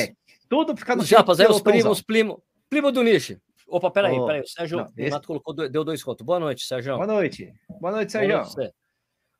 [0.49, 3.41] Tudo fica no Os japas, é os primos, primo, primo do Nishi.
[3.67, 4.41] Opa, peraí, oh, peraí.
[4.41, 5.21] O Sérgio não, esse...
[5.21, 6.25] colocou, deu dois contos.
[6.25, 6.95] Boa noite, Sérgio.
[6.95, 7.53] Boa noite.
[7.81, 8.43] Boa noite, Sérgio.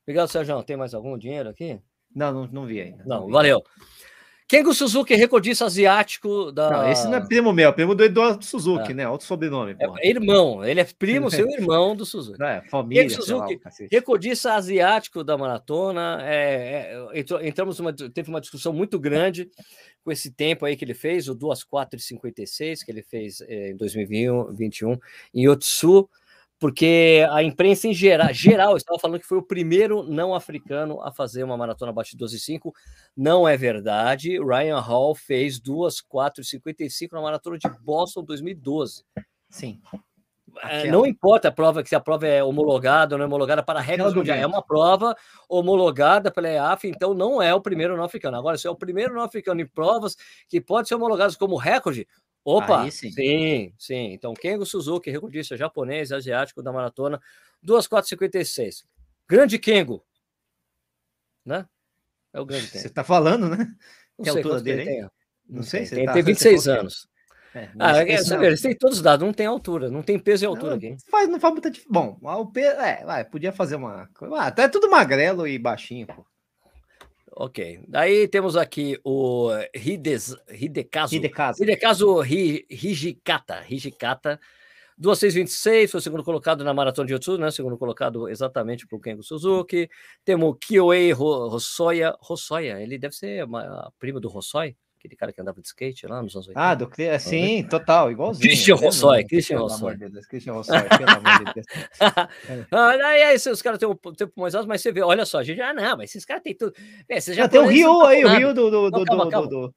[0.03, 0.63] Obrigado, Sérgio.
[0.63, 1.79] Tem mais algum dinheiro aqui?
[2.15, 3.03] Não, não, não vi ainda.
[3.05, 3.33] Não, não vi.
[3.33, 3.63] valeu.
[4.49, 6.71] Kengo Suzuki, recordista asiático da.
[6.71, 8.95] Não, esse não é primo meu, é primo do Eduardo Suzuki, é.
[8.95, 9.07] né?
[9.07, 9.75] Outro sobrenome.
[9.79, 12.41] É irmão, ele é primo, seu irmão do Suzuki.
[12.41, 13.03] É, família.
[13.03, 16.17] Kengo Suzuki, lá, recordista asiático da maratona.
[16.23, 19.51] É, é, entramos numa, teve uma discussão muito grande
[20.03, 23.69] com esse tempo aí que ele fez, o 2 4 56 que ele fez é,
[23.69, 24.97] em 2021
[25.31, 26.09] em Otsu
[26.59, 31.11] porque a imprensa em geral, geral estava falando que foi o primeiro não africano a
[31.11, 32.73] fazer uma maratona abaixo de 12 e 5.
[33.15, 34.37] Não é verdade.
[34.37, 39.05] Ryan Hall fez 2, 4 e 55 na maratona de Boston 2012.
[39.49, 39.81] Sim.
[40.63, 43.79] É, não importa a prova, se a prova é homologada ou não é homologada para
[43.79, 45.15] regras mundiais, é uma prova
[45.47, 48.35] homologada pela EAF, então não é o primeiro não africano.
[48.35, 50.17] Agora, se é o primeiro não africano em provas
[50.47, 52.07] que pode ser homologadas como recorde,
[52.49, 53.11] Opa, sim.
[53.11, 54.13] sim, sim.
[54.13, 57.21] Então, Kengo Suzuki, recordista japonês, asiático da maratona,
[57.61, 58.85] 2,456.
[59.27, 60.03] Grande Kengo.
[61.45, 61.67] Né?
[62.33, 62.79] É o grande Kengo.
[62.79, 63.71] Você está falando, né?
[64.17, 65.01] Não que altura dele, tem.
[65.01, 65.11] Não,
[65.47, 65.85] não sei.
[65.85, 67.07] Tem, tá, tem 26 anos.
[67.53, 70.45] É, ah, é, sabe, eles têm todos os dados, não tem altura, não tem peso
[70.45, 70.95] e altura não, aqui.
[71.09, 74.07] Faz, não faz muita Bom, o peso, é, vai, podia fazer uma.
[74.37, 76.25] Ah, até tudo magrelo e baixinho, pô.
[77.41, 77.79] Ok.
[77.87, 81.15] Daí temos aqui o Hides, Hidekazu.
[81.15, 81.63] Hidekazu.
[81.63, 82.21] Hidekazu
[82.69, 83.63] Hijikata.
[83.65, 84.37] Hijikata.
[84.97, 87.49] 2626, foi o segundo colocado na Maratona de Yotsu, né?
[87.49, 89.89] Segundo colocado exatamente para o Kengo Suzuki.
[90.25, 92.13] Temos Kyoei Hosoya.
[92.19, 96.21] Hosoya, ele deve ser uma, prima do Hosoi, aquele cara que andava de skate lá
[96.21, 96.61] nos anos 80.
[96.61, 98.49] Ah, do sim, total, igualzinho.
[98.49, 99.97] Christian Rossoi, Christian Rossoi.
[100.29, 101.65] Christian Rossoi, pelo amor de Deus.
[102.71, 105.43] ah, aí, os caras têm um tempo mais alto, mas você vê, olha só, a
[105.43, 106.73] gente ah, não, mas esses caras têm tudo.
[107.07, 108.69] É, já tem o Rio aí, o Rio do.
[108.69, 109.47] do, calma.
[109.47, 109.73] do,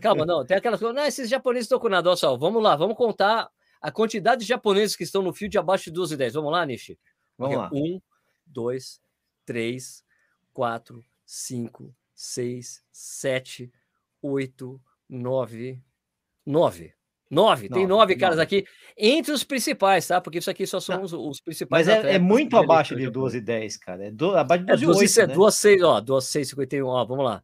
[0.00, 2.74] calma, não, tem aquelas coisas, não, esses japoneses estão com nada, olha só, vamos lá,
[2.74, 3.48] vamos contar
[3.80, 6.34] a quantidade de japoneses que estão no fio de abaixo de 12 e 10.
[6.34, 6.98] Vamos lá, Nishi?
[7.36, 7.70] Vamos lá.
[7.72, 8.00] 1,
[8.46, 9.00] 2,
[9.44, 10.04] 3,
[10.52, 13.72] 4, 5, 6, 7,
[14.24, 15.78] 8, nove.
[16.46, 16.94] Nove.
[17.30, 18.64] Nove, tem nove caras aqui,
[18.96, 20.20] entre os principais, tá?
[20.20, 21.86] Porque isso aqui só são os, os principais.
[21.86, 24.06] Mas é, é muito abaixo de 12 e 10, cara.
[24.06, 25.34] É do, abaixo de 12 é, 12 8, é, né?
[25.34, 27.42] 2, 6, ó, 2, 6, 51, ó, vamos lá.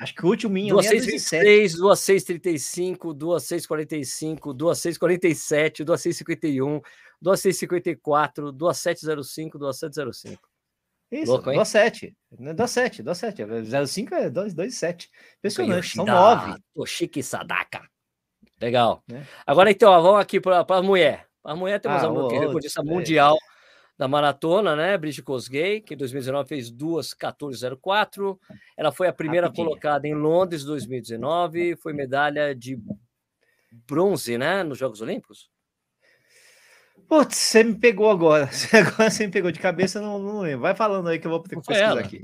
[0.00, 4.78] Acho que o último minho 2, 6, 26, 2, 6, 35, 2, 6, 45, 2,
[4.78, 6.80] 6, 47, 2, 6, 51,
[7.22, 10.49] 2, 6, 54, 2, 7, 05, 2, 7, 05.
[11.10, 12.16] Isso, Louco, dá 7.
[12.54, 13.42] Dá 7, dá 7.
[13.86, 15.10] 05 é 2, 2 7.
[15.38, 16.54] Impressionante, são 9.
[16.74, 17.82] Toshiki Sadaka.
[18.60, 19.02] Legal.
[19.12, 19.22] É.
[19.46, 21.26] Agora então, vamos aqui para a mulher.
[21.42, 23.38] A mulher temos ah, a mulher, recordista mundial é.
[23.98, 24.96] da maratona, né?
[24.98, 28.38] Bridget Kosgei, que em 2019 fez 2:14:04.
[28.76, 29.66] Ela foi a primeira Rapidinha.
[29.66, 32.78] colocada em Londres 2019, foi medalha de
[33.86, 35.48] bronze, né, nos Jogos Olímpicos.
[37.10, 38.48] Putz, você me pegou agora.
[38.72, 40.60] Agora você me pegou de cabeça, não, não lembro.
[40.60, 42.22] Vai falando aí que eu vou ter que pesquisar aqui.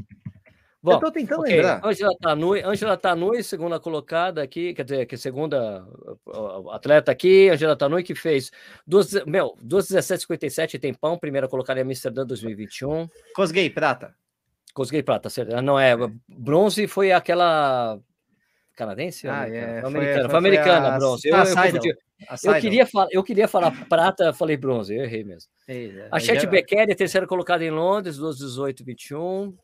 [0.81, 1.57] Bom, eu tô tentando okay.
[1.57, 1.85] lembrar.
[1.85, 5.85] Angela Tanui, Angela Tanui, segunda colocada aqui, quer dizer, que segunda
[6.71, 8.53] atleta aqui, Angela Tanui, que fez
[8.87, 13.09] 12, meu, 2,17,57 tempão, primeira colocada em Amsterdã 2021.
[13.35, 14.15] Cosguei, prata.
[14.73, 15.61] Cosguei, prata, certo.
[15.61, 15.97] Não é,
[16.29, 17.99] bronze foi aquela
[18.77, 19.27] canadense?
[19.27, 19.81] Ah, é.
[19.81, 20.99] Foi americana, foi, foi americana, a...
[20.99, 21.29] bronze.
[21.29, 25.51] Eu, eu, eu, queria falar, eu queria falar prata, falei bronze, eu errei mesmo.
[25.67, 26.47] É, a Chet.
[26.47, 29.55] Becker, terceira colocada em Londres, 2,18,21.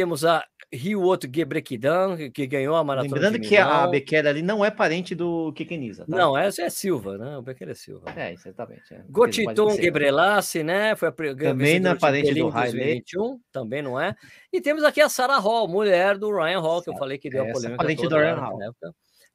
[0.00, 3.12] Temos a Ryuoto Gebrekidan, que ganhou a maratona.
[3.12, 6.06] Lembrando que a Bequer ali não é parente do Kikeniza.
[6.06, 6.16] Tá?
[6.16, 7.36] Não, essa é Silva, né?
[7.36, 8.06] O Bequer é Silva.
[8.16, 8.94] É, exatamente.
[8.94, 9.02] É.
[9.10, 10.96] Gotiton Gebrelassi, né?
[10.96, 13.04] Foi a também não é parente do Riley.
[13.52, 14.16] Também não é.
[14.50, 17.42] E temos aqui a Sarah Hall, mulher do Ryan Hall, que eu falei que deu
[17.42, 17.76] a polêmica.
[17.76, 18.58] Parente do Ryan Hall.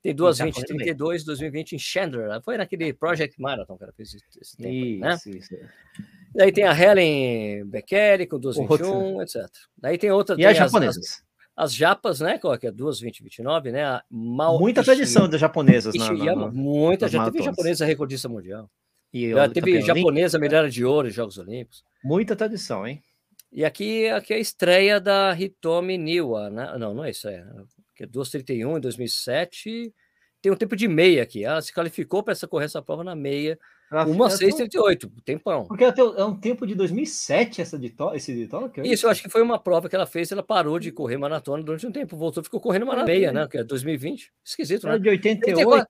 [0.05, 2.39] Tem 2,20, 32, 2020 em Chandler.
[2.43, 5.17] Foi naquele Project Marathon que ela fez esse tempo, isso, né?
[5.25, 5.55] Isso.
[6.35, 9.51] Daí tem a Helen Becker com 2,21, etc.
[9.75, 10.35] Daí tem outra.
[10.35, 11.23] E tem as japonesas?
[11.55, 12.37] As, as, japas, né?
[12.37, 12.71] Qual é que é?
[12.71, 13.83] 2,20, 29, né?
[13.83, 15.95] A Mal Muita tradição das japonesas.
[15.95, 17.07] Na, muita.
[17.07, 18.69] Já teve japonesa recordista mundial.
[19.11, 21.83] E já teve japonesa medalha de ouro em Jogos Olímpicos.
[22.03, 23.01] Muita tradição, hein?
[23.51, 26.77] E aqui, aqui é a estreia da Hitomi Niwa, né?
[26.77, 27.43] Não, não é isso, é.
[27.95, 29.93] Que é 2,31 em 2007.
[30.41, 31.43] Tem um tempo de meia aqui.
[31.43, 33.57] Ela se qualificou para essa correr essa prova na meia
[33.91, 35.65] uma 6,38, tempão.
[35.65, 38.13] Porque é um tempo de 2007 essa de to...
[38.13, 38.83] esse de Tóquio?
[38.83, 41.17] É isso, eu acho que foi uma prova que ela fez, ela parou de correr
[41.17, 43.47] maratona durante um tempo, voltou, ficou correndo ah, meia, né?
[43.47, 44.31] Que é 2020.
[44.43, 44.97] Esquisito, né?
[44.97, 45.87] De 88.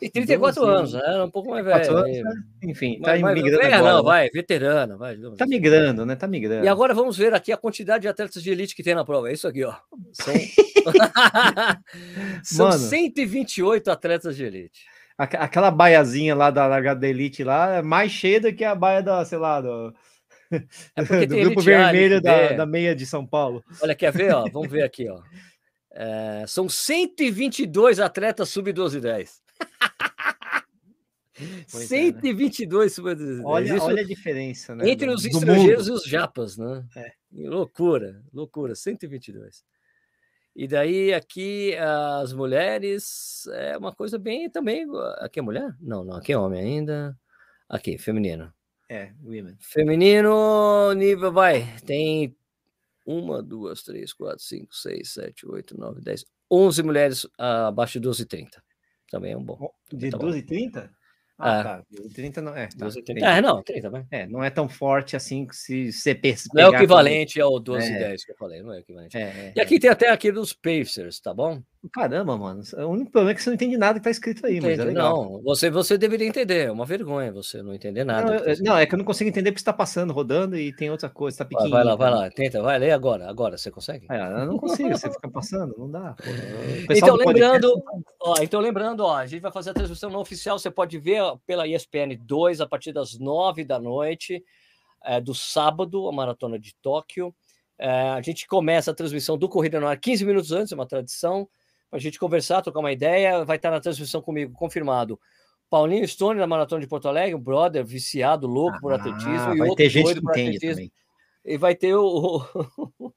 [0.00, 1.22] Tem 34 12, anos, né?
[1.22, 1.96] Um pouco mais velho.
[1.96, 2.32] Anos, né?
[2.64, 3.62] Enfim, tá mas, migrando.
[3.62, 4.04] É, agora, não, né?
[4.04, 5.16] vai, veterana, vai.
[5.36, 6.16] Tá migrando, né?
[6.16, 6.64] Tá migrando.
[6.64, 9.28] E agora vamos ver aqui a quantidade de atletas de elite que tem na prova.
[9.28, 9.74] É isso aqui, ó.
[10.12, 10.34] São,
[12.42, 18.12] São 128 atletas de elite aquela baiazinha lá da largada da Elite lá é mais
[18.12, 19.92] cheia do que a baia da, sei lá, do,
[20.50, 20.60] é
[21.26, 23.62] do grupo vermelho da, da, meia de São Paulo.
[23.82, 24.34] Olha, quer ver?
[24.34, 25.08] Ó, vamos ver aqui.
[25.08, 25.20] Ó.
[26.00, 29.42] É, são 122 atletas sub-12 10.
[31.70, 32.88] Pois 122 é, né?
[32.88, 34.88] sub-12 olha, Isso, olha a diferença, né?
[34.88, 35.96] Entre os estrangeiros mundo.
[35.96, 36.84] e os japas, né?
[36.96, 37.12] É.
[37.32, 39.64] Loucura, loucura, 122.
[40.58, 44.84] E daí aqui as mulheres é uma coisa bem também.
[45.18, 45.72] Aqui é mulher?
[45.80, 47.16] Não, não, aqui é homem ainda.
[47.68, 48.52] Aqui, feminino.
[48.88, 49.56] É, women.
[49.60, 51.64] Feminino, nível vai.
[51.86, 52.36] Tem
[53.06, 58.60] uma, duas, três, quatro, cinco, seis, sete, oito, nove, dez, onze mulheres abaixo de 12,30.
[59.12, 59.72] Também é um bom.
[59.92, 60.90] De tá 12,30?
[61.38, 61.84] Ah, ah, tá.
[62.14, 62.66] 30 não é.
[62.66, 63.24] Tá, 30.
[63.24, 64.06] É, não, 30 também.
[64.10, 66.62] É, não é tão forte assim que se você perceber.
[66.62, 67.54] Não é o equivalente como...
[67.54, 67.98] ao 12 é.
[67.98, 69.16] 10 que eu falei, não é equivalente.
[69.16, 69.78] É, é, e aqui é.
[69.78, 71.62] tem até aqui dos Pacers, tá bom?
[71.92, 72.62] Caramba, mano.
[72.76, 74.78] O único problema é que você não entende nada que tá escrito aí, Entende, mas
[74.78, 75.16] é legal.
[75.16, 76.66] Não, você, você deveria entender.
[76.66, 78.30] É uma vergonha você não entender nada.
[78.32, 80.90] Não, tá não, é que eu não consigo entender porque está passando, rodando e tem
[80.90, 81.70] outra coisa, tá pequeno.
[81.70, 82.30] Vai, vai lá, vai lá.
[82.30, 83.28] Tenta, vai ler agora.
[83.28, 84.06] Agora, você consegue?
[84.10, 86.16] É, eu não consigo, você fica passando, não dá.
[86.90, 87.82] Então lembrando,
[88.20, 91.22] ó, então lembrando, ó, a gente vai fazer a transmissão não oficial, você pode ver
[91.46, 94.42] pela ESPN 2 a partir das 9 da noite
[95.04, 97.34] é, do sábado, a maratona de Tóquio.
[97.78, 100.86] É, a gente começa a transmissão do Corrida no Ar 15 minutos antes, é uma
[100.86, 101.48] tradição
[101.90, 103.44] para a gente conversar, trocar uma ideia.
[103.44, 105.18] Vai estar na transmissão comigo, confirmado.
[105.70, 109.54] Paulinho Stone na Maratona de Porto Alegre, um brother viciado, louco ah, por atletismo.
[109.54, 110.92] e vai ter gente que entende também.
[111.44, 112.42] E vai ter o.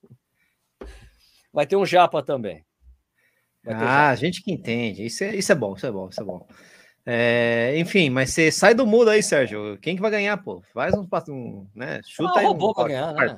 [1.51, 2.65] vai ter um japa também.
[3.65, 4.15] ah, japa.
[4.15, 5.05] gente que entende.
[5.05, 6.47] Isso é, isso é bom, isso é bom, isso é bom.
[7.05, 9.77] É, enfim, mas você sai do mundo aí, Sérgio.
[9.79, 10.61] Quem que vai ganhar, pô?
[10.73, 12.01] Faz um, um né?
[12.05, 12.45] Chuta ah, aí.
[12.45, 13.37] Robô um, vai ganhar, né?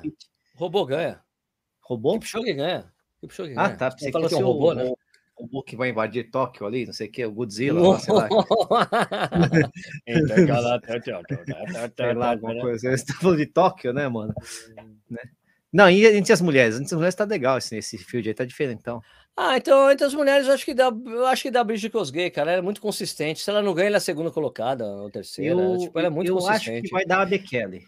[0.56, 1.20] Robô ganha.
[1.80, 2.12] Robô?
[2.14, 2.92] Kipchoge ganha.
[3.20, 3.66] Kipchoge ganha.
[3.66, 3.90] Ah, tá.
[3.90, 4.92] Você falou assim, um robô, né?
[5.36, 8.28] O Hulk vai invadir Tóquio ali, não sei o que, o Godzilla, lá, sei lá.
[11.96, 12.96] sei lá, alguma coisa.
[12.96, 14.32] Você tá falando de Tóquio, né, mano?
[15.10, 15.22] Né?
[15.72, 16.76] Não, e entre as mulheres?
[16.76, 19.02] Entre as mulheres tá legal esse, esse field aí, tá diferente, então.
[19.36, 22.30] Ah, então entre as mulheres eu acho que dá, eu acho que dá Bridget Kosgei,
[22.30, 23.42] cara, ela é muito consistente.
[23.42, 25.60] Se ela não ganha, ela é a segunda colocada, ou terceira.
[25.60, 26.68] Eu, tipo, ela é muito eu consistente.
[26.68, 27.82] Eu acho que vai dar a Bekele.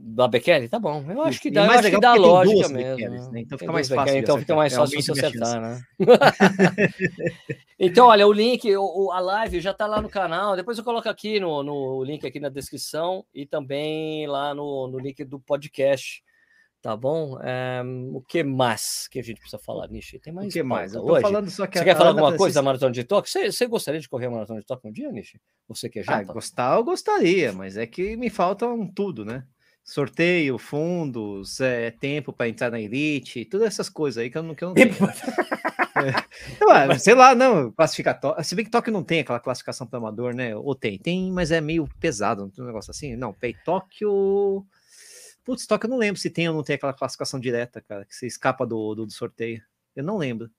[0.00, 0.68] Da Bekele?
[0.68, 1.04] Tá bom.
[1.10, 3.30] Eu acho que dá, eu acho que dá lógica mesmo.
[3.30, 3.40] né?
[3.40, 4.16] Então fica mais fácil.
[4.16, 5.82] então fica mais fácil você acertar, né?
[7.78, 10.56] então, olha, o link, o, a live já tá lá no canal.
[10.56, 14.98] Depois eu coloco aqui no, no link aqui na descrição e também lá no, no
[14.98, 16.22] link do podcast
[16.80, 17.40] Tá bom?
[17.42, 17.82] É,
[18.12, 20.20] o que mais que a gente precisa falar, Nishi?
[20.20, 20.94] Tem mais o que mais?
[20.94, 21.22] Eu tô hoje?
[21.22, 23.30] falando só que Você quer falar alguma coisa da Maratona de Tóquio?
[23.30, 25.40] Você, você gostaria de correr a Maratona de Tóquio um dia, Nishi?
[25.66, 26.18] Você que é já?
[26.18, 29.44] Ah, gostar, eu gostaria, mas é que me faltam tudo, né?
[29.88, 34.54] Sorteio, fundos, é, tempo para entrar na elite, todas essas coisas aí que eu não,
[34.54, 34.92] que eu não tenho.
[35.96, 36.28] é.
[37.00, 38.44] sei lá, não, classificatório.
[38.44, 40.54] Se bem que Tóquio não tem aquela classificação para amador, né?
[40.54, 40.98] Ou tem?
[40.98, 43.16] Tem, mas é meio pesado, não tem um negócio assim.
[43.16, 44.62] Não, Pei Tóquio.
[45.42, 48.14] Putz, Tóquio eu não lembro se tem ou não tem aquela classificação direta, cara, que
[48.14, 49.62] você escapa do, do, do sorteio.
[49.96, 50.50] Eu não lembro.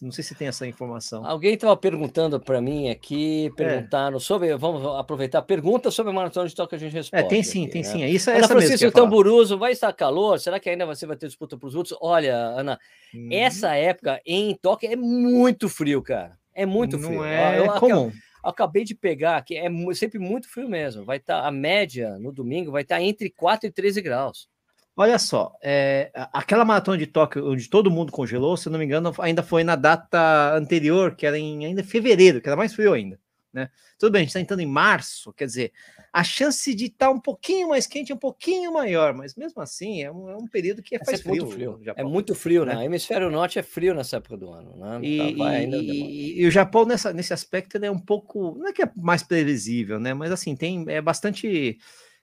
[0.00, 1.26] Não sei se tem essa informação.
[1.26, 4.20] Alguém estava perguntando para mim aqui, perguntaram é.
[4.20, 4.56] sobre.
[4.56, 5.42] Vamos aproveitar.
[5.42, 7.24] Pergunta sobre a maratona de Tóquio a gente responde.
[7.24, 7.88] É, tem sim, aqui, tem né?
[7.88, 8.02] sim.
[8.02, 10.38] É isso Ana essa Francisco Tamburuso, vai estar calor?
[10.38, 11.96] Será que ainda você vai ter disputa para os outros?
[12.00, 12.78] Olha, Ana,
[13.14, 13.28] hum.
[13.30, 16.38] essa época em Tóquio é muito frio, cara.
[16.54, 17.18] É muito não frio.
[17.18, 18.06] Não é eu, comum.
[18.06, 21.04] Eu, acabei de pegar aqui, é sempre muito frio mesmo.
[21.04, 24.48] Vai estar tá, a média no domingo vai estar tá entre 4 e 13 graus.
[24.94, 29.12] Olha só, é, aquela maratona de Tóquio, onde todo mundo congelou, se não me engano,
[29.18, 33.18] ainda foi na data anterior, que era em ainda fevereiro, que era mais frio ainda.
[33.52, 33.68] Né?
[33.98, 35.72] Tudo bem, a gente está entrando em março, quer dizer,
[36.10, 39.60] a chance de estar tá um pouquinho mais quente é um pouquinho maior, mas mesmo
[39.60, 41.44] assim é um, é um período que é, faz frio.
[41.44, 41.80] Muito frio.
[41.94, 42.74] É muito frio, né?
[42.74, 42.84] né?
[42.86, 45.00] Hemisfério Norte é frio nessa época do ano, né?
[45.02, 48.72] E, tá, e, e, o Japão nessa, nesse aspecto ele é um pouco, não é
[48.72, 50.14] que é mais previsível, né?
[50.14, 51.78] Mas assim tem é bastante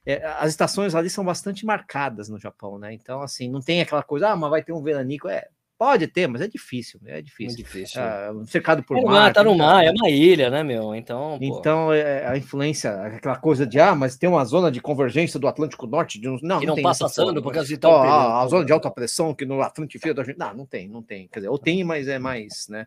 [0.05, 2.93] é, as estações ali são bastante marcadas no Japão, né?
[2.93, 5.27] Então, assim, não tem aquela coisa, ah, mas vai ter um veranico.
[5.27, 5.47] É,
[5.79, 7.53] pode ter, mas é difícil, é difícil.
[7.53, 8.01] É difícil.
[8.01, 9.33] Ah, cercado por é, mar.
[9.33, 10.93] Tá no mar, é uma ilha, né, meu?
[10.93, 11.45] Então, pô.
[11.45, 15.47] então é, a influência, aquela coisa de, ah, mas tem uma zona de convergência do
[15.47, 17.91] Atlântico Norte, de, não, não, não tem passa passando por causa de tal.
[17.91, 20.65] Oh, a, a zona de alta pressão que no Atlântico Frio da gente, não, não
[20.65, 21.29] tem, não tem.
[21.29, 22.85] Quer dizer, ou tem, mas é mais, né,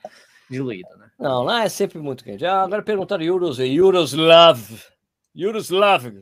[0.50, 1.10] diluído, né?
[1.18, 2.44] Não, lá é sempre muito quente.
[2.44, 4.60] Ah, agora perguntaram Euros, Yuroslav.
[5.34, 6.12] Yuroslav.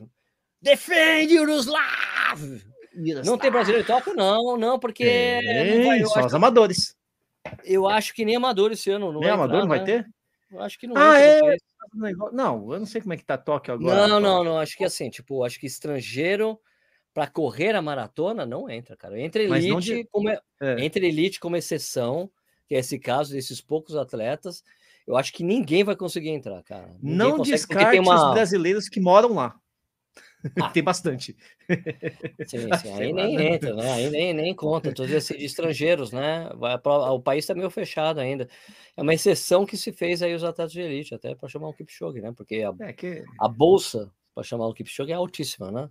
[0.61, 2.61] Defende, Yuroslav!
[3.25, 4.13] Não tem brasileiro top?
[4.13, 5.03] Não, não, porque.
[5.03, 6.95] Tem, não vai, só os amadores.
[7.63, 9.11] Eu acho que nem amador esse ano.
[9.11, 9.85] Não nem amador entrar, não vai né?
[9.85, 10.07] ter?
[10.51, 10.97] Eu acho que não.
[10.97, 11.39] Ah, é?
[12.33, 14.07] Não, eu não sei como é que tá Tóquio agora.
[14.07, 14.57] Não, não, não.
[14.57, 16.59] Acho que assim, tipo, acho que estrangeiro
[17.13, 19.19] para correr a maratona não entra, cara.
[19.19, 20.03] Entra elite, de...
[20.05, 20.39] como é...
[20.61, 20.83] É.
[20.83, 22.29] entra elite como exceção,
[22.67, 24.63] que é esse caso desses poucos atletas.
[25.05, 26.95] Eu acho que ninguém vai conseguir entrar, cara.
[27.01, 28.27] Ninguém não descarte uma...
[28.27, 29.55] os brasileiros que moram lá.
[30.61, 30.69] Ah.
[30.69, 31.35] Tem bastante.
[32.47, 32.91] Sim, sim.
[32.93, 33.91] aí nem lá, entra, né?
[33.91, 36.49] Aí nem, nem conta, todos esses estrangeiros, né?
[37.11, 38.47] O país está meio fechado ainda.
[38.95, 41.73] É uma exceção que se fez aí os atletas de elite, até para chamar o
[41.73, 42.31] Kipchoge, né?
[42.35, 43.23] Porque a, é que...
[43.39, 45.89] a bolsa para chamar o Kipchoge é altíssima, né?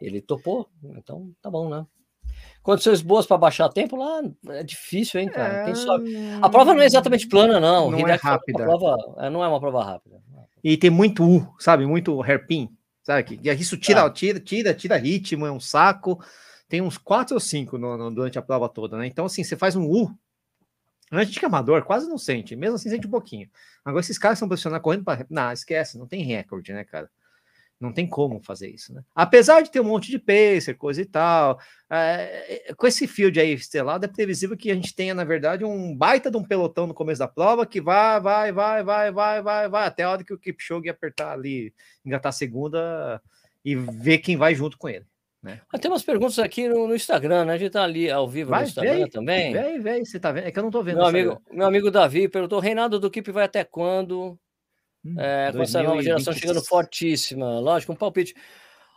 [0.00, 1.86] Ele topou, então tá bom, né?
[2.62, 5.72] Condições boas para baixar tempo lá é difícil, hein, cara?
[5.74, 6.12] Sobe...
[6.42, 7.90] A prova não é exatamente plana, não.
[7.90, 8.64] Não é rápida.
[8.64, 8.96] Prova...
[9.18, 10.20] É, não é uma prova rápida.
[10.62, 11.86] E tem muito U, sabe?
[11.86, 12.75] Muito hairpin.
[13.06, 13.22] Sabe?
[13.22, 14.10] Que isso tira, ah.
[14.10, 16.20] tira, tira, tira ritmo, é um saco.
[16.68, 19.06] Tem uns quatro ou cinco no, no, durante a prova toda, né?
[19.06, 20.12] Então, assim, você faz um U.
[21.12, 23.48] A gente que é amador quase não sente, mesmo assim sente um pouquinho.
[23.84, 25.24] Agora, esses caras são profissionais correndo para.
[25.30, 27.08] Não, esquece, não tem recorde, né, cara?
[27.78, 29.02] Não tem como fazer isso, né?
[29.14, 31.60] Apesar de ter um monte de pacer, coisa e tal,
[31.90, 35.94] é, com esse field aí estelado, é previsível que a gente tenha, na verdade, um
[35.94, 39.68] baita de um pelotão no começo da prova que vai, vai, vai, vai, vai, vai,
[39.68, 43.20] vai, até a hora que o Kipchoge apertar ali, engatar a segunda
[43.62, 45.04] e ver quem vai junto com ele.
[45.42, 45.60] Né?
[45.80, 47.52] Tem umas perguntas aqui no, no, Instagram, né?
[47.52, 49.52] A gente tá ali ao vivo vai, no Instagram vem, também.
[49.52, 50.46] Vem, vem, você tá vendo?
[50.46, 50.96] É que eu não tô vendo.
[50.96, 54.36] Meu amigo, meu amigo Davi perguntou: Reinaldo do Kip vai até quando?
[55.06, 58.34] Hum, é, com essa nova geração chegando fortíssima, lógico, um palpite.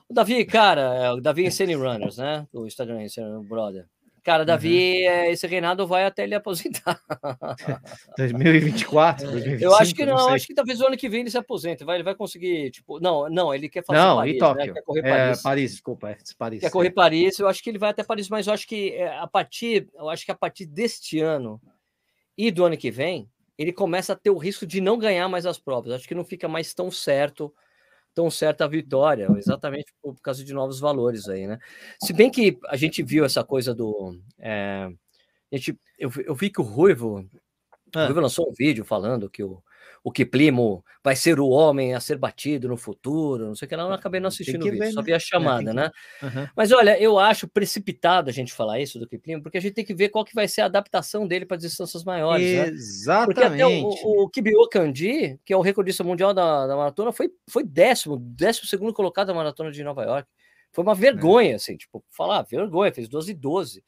[0.07, 2.47] O Davi, cara, é o Davi Insane Runners, né?
[2.51, 3.85] O Instagram Insane Brother.
[4.23, 5.23] Cara, Davi, uhum.
[5.25, 7.01] esse reinado vai até ele aposentar.
[8.17, 11.31] 2024, 2025, Eu acho que não, não acho que talvez o ano que vem ele
[11.31, 11.83] se aposente.
[11.83, 14.65] Vai, ele vai conseguir, tipo, não, não, ele quer fazer não, Paris, e Tóquio.
[14.67, 14.73] Né?
[14.73, 15.41] Quer correr é, Paris.
[15.41, 16.61] Paris, desculpa, é Paris.
[16.61, 19.17] Quer correr Paris, eu acho que ele vai até Paris, mas eu acho que é,
[19.17, 21.61] a partir, eu acho que a partir deste ano
[22.37, 25.45] e do ano que vem, ele começa a ter o risco de não ganhar mais
[25.45, 25.91] as provas.
[25.91, 27.53] Acho que não fica mais tão certo,
[28.15, 31.59] tão certa a vitória, exatamente por, por causa de novos valores aí, né?
[32.01, 34.17] Se bem que a gente viu essa coisa do.
[34.39, 34.89] É,
[35.51, 37.29] a gente, eu, eu vi que o Ruivo,
[37.93, 38.03] ah.
[38.03, 39.61] o Ruivo lançou um vídeo falando que o,
[40.03, 43.75] o Kiplimo vai ser o homem a ser batido no futuro, não sei o que
[43.75, 45.17] lá, eu acabei não assistindo o vídeo, ver, só vi a né?
[45.17, 45.91] É, chamada, é, né?
[46.21, 46.47] Uhum.
[46.55, 49.85] Mas olha, eu acho precipitado a gente falar isso do Kiplimo, porque a gente tem
[49.85, 53.39] que ver qual que vai ser a adaptação dele para distâncias maiores, Exatamente.
[53.39, 53.49] Né?
[53.49, 57.29] Porque até o, o Kibio Kandi, que é o recordista mundial da, da maratona, foi,
[57.49, 60.27] foi décimo, décimo segundo colocado na maratona de Nova York.
[60.71, 61.55] Foi uma vergonha, é.
[61.55, 63.83] assim, tipo, falar, vergonha, fez 12 e 12.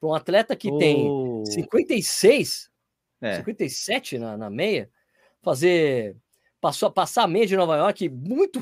[0.00, 0.78] Para um atleta que oh.
[0.78, 2.70] tem 56,
[3.20, 3.36] é.
[3.36, 4.90] 57 na, na meia,
[5.46, 6.16] fazer
[6.60, 8.60] passou passar a meia de Nova York muito,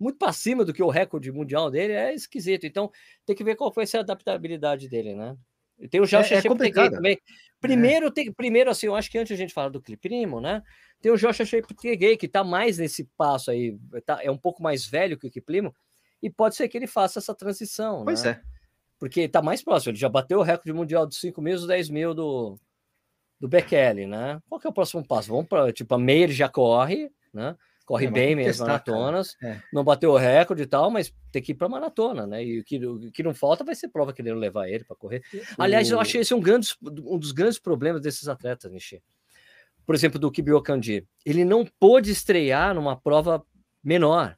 [0.00, 2.66] muito para cima do que o recorde mundial dele, é esquisito.
[2.66, 2.90] Então,
[3.24, 5.36] tem que ver qual foi a adaptabilidade dele, né?
[5.90, 6.42] Tem o Josh é, é
[6.90, 7.18] também.
[7.60, 8.10] Primeiro, é.
[8.10, 10.62] tem, primeiro, assim, eu acho que antes a gente falar do Clipe Primo, né?
[11.00, 14.86] Tem o Josh Cheptegei, que tá mais nesse passo aí, tá, é um pouco mais
[14.86, 15.74] velho que o Kiplimo,
[16.22, 18.04] e pode ser que ele faça essa transição.
[18.04, 18.30] Pois né?
[18.30, 18.40] é.
[18.98, 21.90] Porque está mais próximo, ele já bateu o recorde mundial dos 5 mil e 10
[21.90, 22.58] mil do,
[23.38, 24.40] do Bekele, né?
[24.48, 25.28] Qual que é o próximo passo?
[25.28, 27.56] Vamos para, tipo, a ele já corre, né?
[27.84, 29.60] Corre é, bem mesmo maratonas, é.
[29.72, 32.44] não bateu o recorde e tal, mas tem que ir para maratona, né?
[32.44, 35.22] E o que, o que não falta vai ser prova querendo levar ele para correr.
[35.56, 39.00] Aliás, eu achei esse um, grande, um dos grandes problemas desses atletas, Nishi.
[39.84, 41.06] Por exemplo, do Kibio Kandi.
[41.24, 43.46] Ele não pôde estrear numa prova
[43.84, 44.36] menor.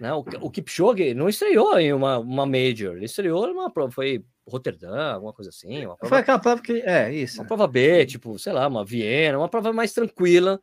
[0.00, 0.12] Né?
[0.14, 5.12] O, o Kipchoge não estreou em uma, uma major, ele estreou numa prova, foi Roterdã,
[5.12, 5.82] alguma coisa assim.
[5.82, 6.80] Prova, foi aquela prova que.
[6.82, 7.40] É, isso.
[7.40, 10.60] Uma prova B, tipo, sei lá, uma Viena, uma prova mais tranquila.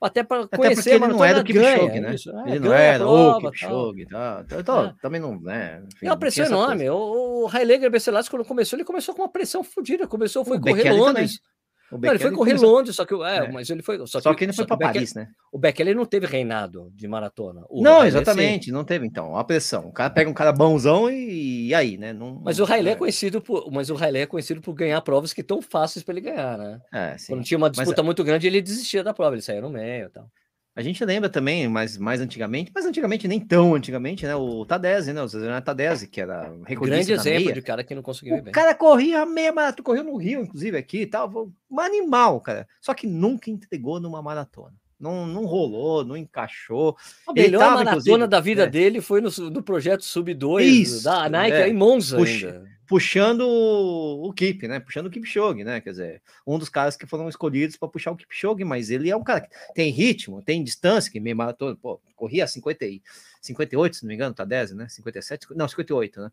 [0.00, 2.16] Até para conhecer, ele não é do Kipchoge, né?
[2.46, 4.44] É, ele não era o Kipchoge, tá?
[4.50, 4.94] Então, é.
[5.00, 5.80] também não, né?
[5.86, 6.90] Enfim, é uma pressão enorme.
[6.90, 10.08] O, o Haile Gebrselassie, quando começou, ele começou com uma pressão fodida.
[10.08, 11.38] Começou, foi o correr Londres.
[11.38, 11.51] Também.
[11.98, 12.70] Não, ele foi correr começou...
[12.70, 13.98] Longe, só que é, é, mas ele foi.
[14.06, 15.28] Só, só que, ele foi para Paris, né?
[15.52, 17.64] O Bekele não teve reinado de maratona.
[17.68, 19.36] O não, exatamente, não teve então.
[19.36, 19.88] A pressão.
[19.88, 22.12] O cara pega um cara bonzão e, e aí, né?
[22.12, 22.92] Não, mas o Haile é.
[22.92, 26.14] é conhecido por, mas o Haile é conhecido por ganhar provas que tão fáceis para
[26.14, 26.80] ele ganhar, né?
[26.92, 27.32] É, sim.
[27.32, 30.06] Quando tinha uma disputa mas, muito grande, ele desistia da prova, ele saía no meio,
[30.06, 30.26] e tal.
[30.74, 34.34] A gente lembra também, mas mais antigamente, mas antigamente nem tão antigamente, né?
[34.34, 35.22] O Tadese, né?
[35.22, 37.52] O Zé Tadese, que era recordista Grande exemplo meia.
[37.52, 38.36] de cara que não conseguiu.
[38.36, 41.50] O cara corria a meia maratona, correu no Rio, inclusive, aqui e tal.
[41.70, 42.66] Um animal, cara.
[42.80, 44.72] Só que nunca entregou numa maratona.
[44.98, 46.96] Não, não rolou, não encaixou.
[47.26, 48.66] A melhor tava, maratona da vida é.
[48.66, 51.68] dele foi no, no projeto Sub 2 da Nike é.
[51.68, 54.78] em Monza Puxa, ainda puxando o Kip, né?
[54.78, 55.80] Puxando o Kipchoge, né?
[55.80, 59.16] Quer dizer, um dos caras que foram escolhidos para puxar o Kipchoge, mas ele é
[59.16, 63.02] um cara que tem ritmo, tem distância, que meio maratona, pô, corria 50 e
[63.40, 64.88] 58, se não me engano, tá 10, né?
[64.90, 66.30] 57, não, 58, né?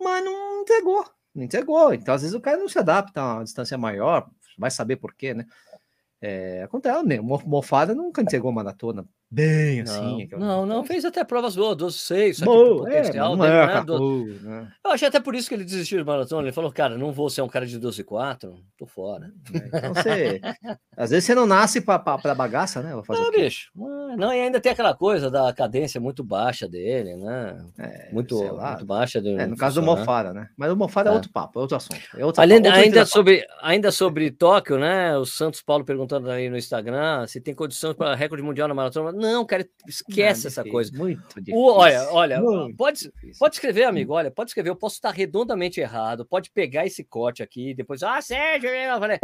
[0.00, 1.92] Mas não entregou, não entregou.
[1.92, 5.12] Então, às vezes o cara não se adapta a uma distância maior, vai saber por
[5.12, 5.44] quê, né?
[6.20, 7.20] É, acontece, né?
[7.20, 10.28] Mofada nunca entregou maratona bem assim.
[10.32, 13.66] Não, não, não, fez até provas boas, 12, 6, só que potencial é, dele, é,
[13.66, 13.84] né?
[13.84, 14.24] Do...
[14.42, 14.72] né?
[14.84, 16.42] Eu achei até por isso que ele desistiu de maratona.
[16.42, 19.30] Ele falou, cara, não vou ser um cara de 12 4, tô fora.
[19.54, 20.40] É, então você,
[20.96, 22.90] às vezes você não nasce para bagaça, né?
[23.04, 23.70] Fazer não, bicho.
[23.74, 27.64] Não, e ainda tem aquela coisa da cadência muito baixa dele, né?
[27.78, 29.18] É, muito, muito baixa.
[29.18, 30.48] é, no caso do Mofara, né?
[30.56, 32.00] Mas o Mofara é, é outro papo, é outro assunto.
[32.16, 35.16] É outro Além, outro ainda, sobre, ainda sobre Tóquio, né?
[35.16, 39.12] O Santos Paulo perguntando aí no Instagram se tem condições para recorde mundial na maratona.
[39.20, 40.96] Não, cara, esquece não, essa coisa.
[40.96, 41.60] Muito difícil.
[41.60, 44.14] O, olha, olha, muito pode, pode escrever, amigo.
[44.14, 44.70] Olha, pode escrever.
[44.70, 46.24] Eu posso estar redondamente errado.
[46.24, 48.02] Pode pegar esse corte aqui depois.
[48.02, 49.18] Ah, Sérgio, eu falei.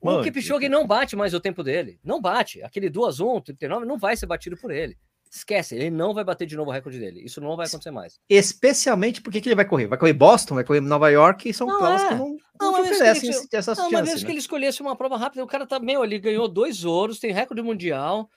[0.00, 1.98] O Kipchoge não bate mais o tempo dele.
[2.04, 2.62] Não bate.
[2.62, 4.96] Aquele 2 1 39 não vai ser batido por ele.
[5.34, 7.24] Esquece, ele não vai bater de novo o recorde dele.
[7.24, 8.20] Isso não vai acontecer mais.
[8.28, 9.86] Especialmente porque que ele vai correr?
[9.86, 12.08] Vai correr Boston, vai correr Nova York e são não, provas é.
[12.08, 13.92] que não, não, não oferecem ele, essas não, chances.
[13.92, 14.26] Não, mas né?
[14.26, 17.32] que ele escolhesse uma prova rápida, o cara tá meio ali, ganhou dois ouros, tem
[17.32, 18.28] recorde mundial.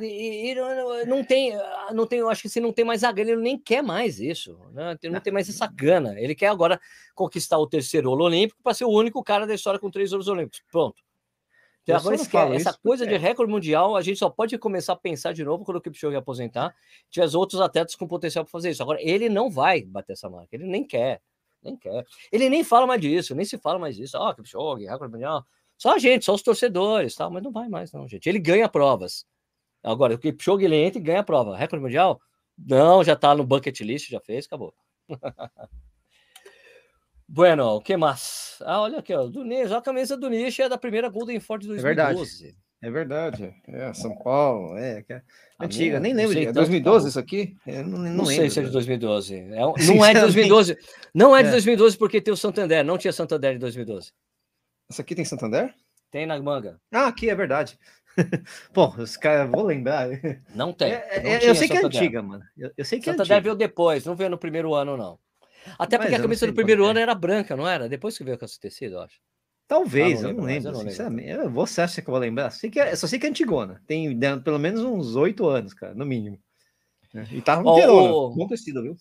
[0.00, 1.52] E, e não, não, tem,
[1.92, 4.20] não tem, eu acho que se não tem mais a gana, ele nem quer mais
[4.20, 4.58] isso.
[4.72, 4.96] Né?
[5.04, 6.18] Não, tem mais essa gana.
[6.20, 6.80] Ele quer agora
[7.14, 10.28] conquistar o terceiro ouro olímpico para ser o único cara da história com três ouros
[10.28, 10.62] olímpicos.
[10.70, 11.02] Pronto.
[11.82, 15.32] Então, agora esquece, essa coisa de recorde mundial, a gente só pode começar a pensar
[15.32, 16.74] de novo quando o Kipchoge aposentar,
[17.08, 18.82] tiver outros atletas com potencial para fazer isso.
[18.82, 21.22] Agora, ele não vai bater essa marca, ele nem quer,
[21.62, 22.04] nem quer.
[22.30, 24.16] Ele nem fala mais disso, nem se fala mais disso.
[24.18, 25.44] Ó, oh, Kipchoge, recorde mundial.
[25.76, 28.28] Só a gente, só os torcedores, tal, mas não vai mais não, gente.
[28.28, 29.26] Ele ganha provas.
[29.82, 31.56] Agora, o Kipchoge, ele entra e ganha a prova.
[31.56, 32.20] Recorde mundial?
[32.58, 34.74] Não, já tá no bucket list, já fez, acabou.
[37.32, 38.56] Bueno, o que mais?
[38.62, 41.62] Ah, olha aqui, ó, do Nish, a camisa do Nish é da primeira Golden Ford
[41.62, 42.56] de 2012.
[42.82, 43.40] É verdade.
[43.42, 43.54] É verdade.
[43.68, 45.22] É, São Paulo, é, é
[45.60, 46.48] antiga, minha, nem lembro.
[46.48, 47.54] É 2012 isso aqui?
[47.64, 49.36] Eu não, não, não sei se é de 2012.
[49.36, 50.78] É, não é de 2012.
[51.14, 51.98] Não é de 2012 é.
[52.00, 54.12] porque tem o Santander, não tinha Santander em 2012.
[54.90, 55.72] Isso aqui tem Santander?
[56.10, 56.80] Tem na manga.
[56.90, 57.78] Ah, aqui é verdade.
[58.72, 60.08] Pô, os caras, vou lembrar.
[60.54, 60.92] Não tem.
[60.92, 62.44] É, não eu sei que é antiga, mano.
[62.56, 63.40] Eu, eu sei que Santander é antiga.
[63.40, 65.18] veio depois, não veio no primeiro ano, não.
[65.78, 67.88] Até porque a camisa do primeiro ano era branca, não era?
[67.88, 69.20] Depois que veio com esse tecido, eu acho.
[69.68, 71.28] Talvez, ah, eu não lembro, eu não sinceramente.
[71.28, 71.44] Lembro.
[71.44, 72.50] Eu, você acha que eu vou lembrar?
[72.50, 73.80] Sei que é, só sei que é antigona.
[73.86, 76.40] Tem pelo menos uns oito anos, cara, no mínimo.
[77.14, 78.96] É, e tava oh, bom tecido, viu?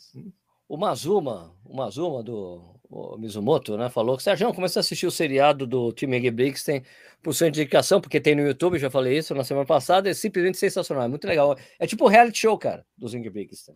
[0.67, 5.11] O Mazuma, o Mazuma do o Mizumoto, né, falou que Sérgio, começou a assistir o
[5.11, 6.81] seriado do time Brixton
[7.21, 10.57] por sua indicação, porque tem no YouTube, já falei isso na semana passada, é simplesmente
[10.57, 11.55] sensacional, é muito legal.
[11.77, 13.75] É tipo o reality show, cara, do Zing Brixton.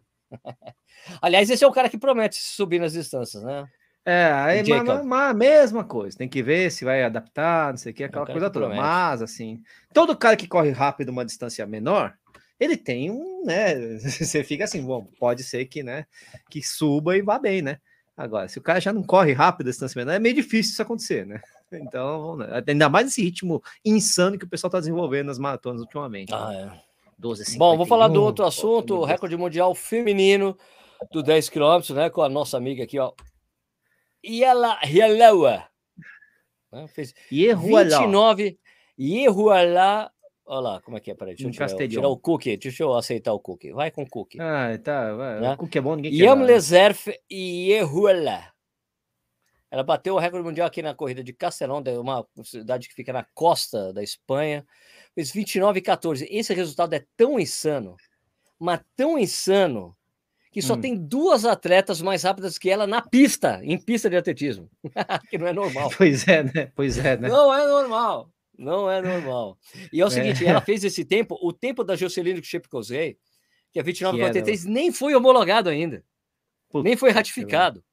[1.21, 3.67] Aliás, esse é o cara que promete subir nas distâncias, né?
[4.05, 7.91] É, aí, mas, mas, a mesma coisa, tem que ver se vai adaptar, não sei
[7.93, 8.65] o que, aquela coisa toda.
[8.65, 8.81] Promete.
[8.81, 9.61] Mas, assim,
[9.93, 12.13] todo cara que corre rápido uma distância menor,
[12.59, 13.75] ele tem um, né?
[13.99, 16.05] Você fica assim, bom, pode ser que, né,
[16.49, 17.77] que suba e vá bem, né?
[18.15, 20.81] Agora, se o cara já não corre rápido a distância menor, é meio difícil isso
[20.81, 21.41] acontecer, né?
[21.75, 22.37] Então,
[22.67, 26.31] ainda mais esse ritmo insano que o pessoal está desenvolvendo nas maratonas ultimamente.
[26.31, 26.71] Ah, né?
[26.77, 26.93] é.
[27.17, 30.55] 12, Bom, vou falar do outro assunto, o recorde mundial feminino
[31.11, 33.11] do 10 km, né, com a nossa amiga aqui, ó.
[34.23, 35.63] Yala Hialawa.
[36.71, 38.59] Né, fez 29
[38.99, 40.11] Yehuala
[40.45, 41.15] Olha lá, como é que é?
[41.15, 42.57] Peraí, deixa eu tirar, tirar, o cookie.
[42.57, 43.71] Deixa eu aceitar o cookie.
[43.71, 44.39] Vai com o cookie.
[44.41, 45.13] Ah, tá.
[45.13, 45.39] Vai.
[45.39, 45.53] Né?
[45.53, 46.23] O cookie é bom, ninguém quer.
[46.25, 48.53] Yam Leserf Yehuala.
[49.71, 53.25] Ela bateu o recorde mundial aqui na corrida de Castelão, uma cidade que fica na
[53.33, 54.63] costa da Espanha.
[55.15, 56.27] Fez 29 e 14.
[56.29, 57.95] Esse resultado é tão insano,
[58.59, 59.95] mas tão insano,
[60.51, 60.81] que só hum.
[60.81, 64.69] tem duas atletas mais rápidas que ela na pista, em pista de atletismo.
[65.27, 65.89] que não é normal.
[65.97, 66.71] Pois é, né?
[66.75, 67.27] Pois é, né?
[67.27, 68.29] Não é normal.
[68.63, 69.57] Não é normal.
[69.91, 70.11] E é o é.
[70.11, 73.17] seguinte, ela fez esse tempo, o tempo da Jocelyn Chepkosei,
[73.71, 76.03] que é 29,43, nem foi homologado ainda.
[76.69, 77.83] Puta nem foi ratificado.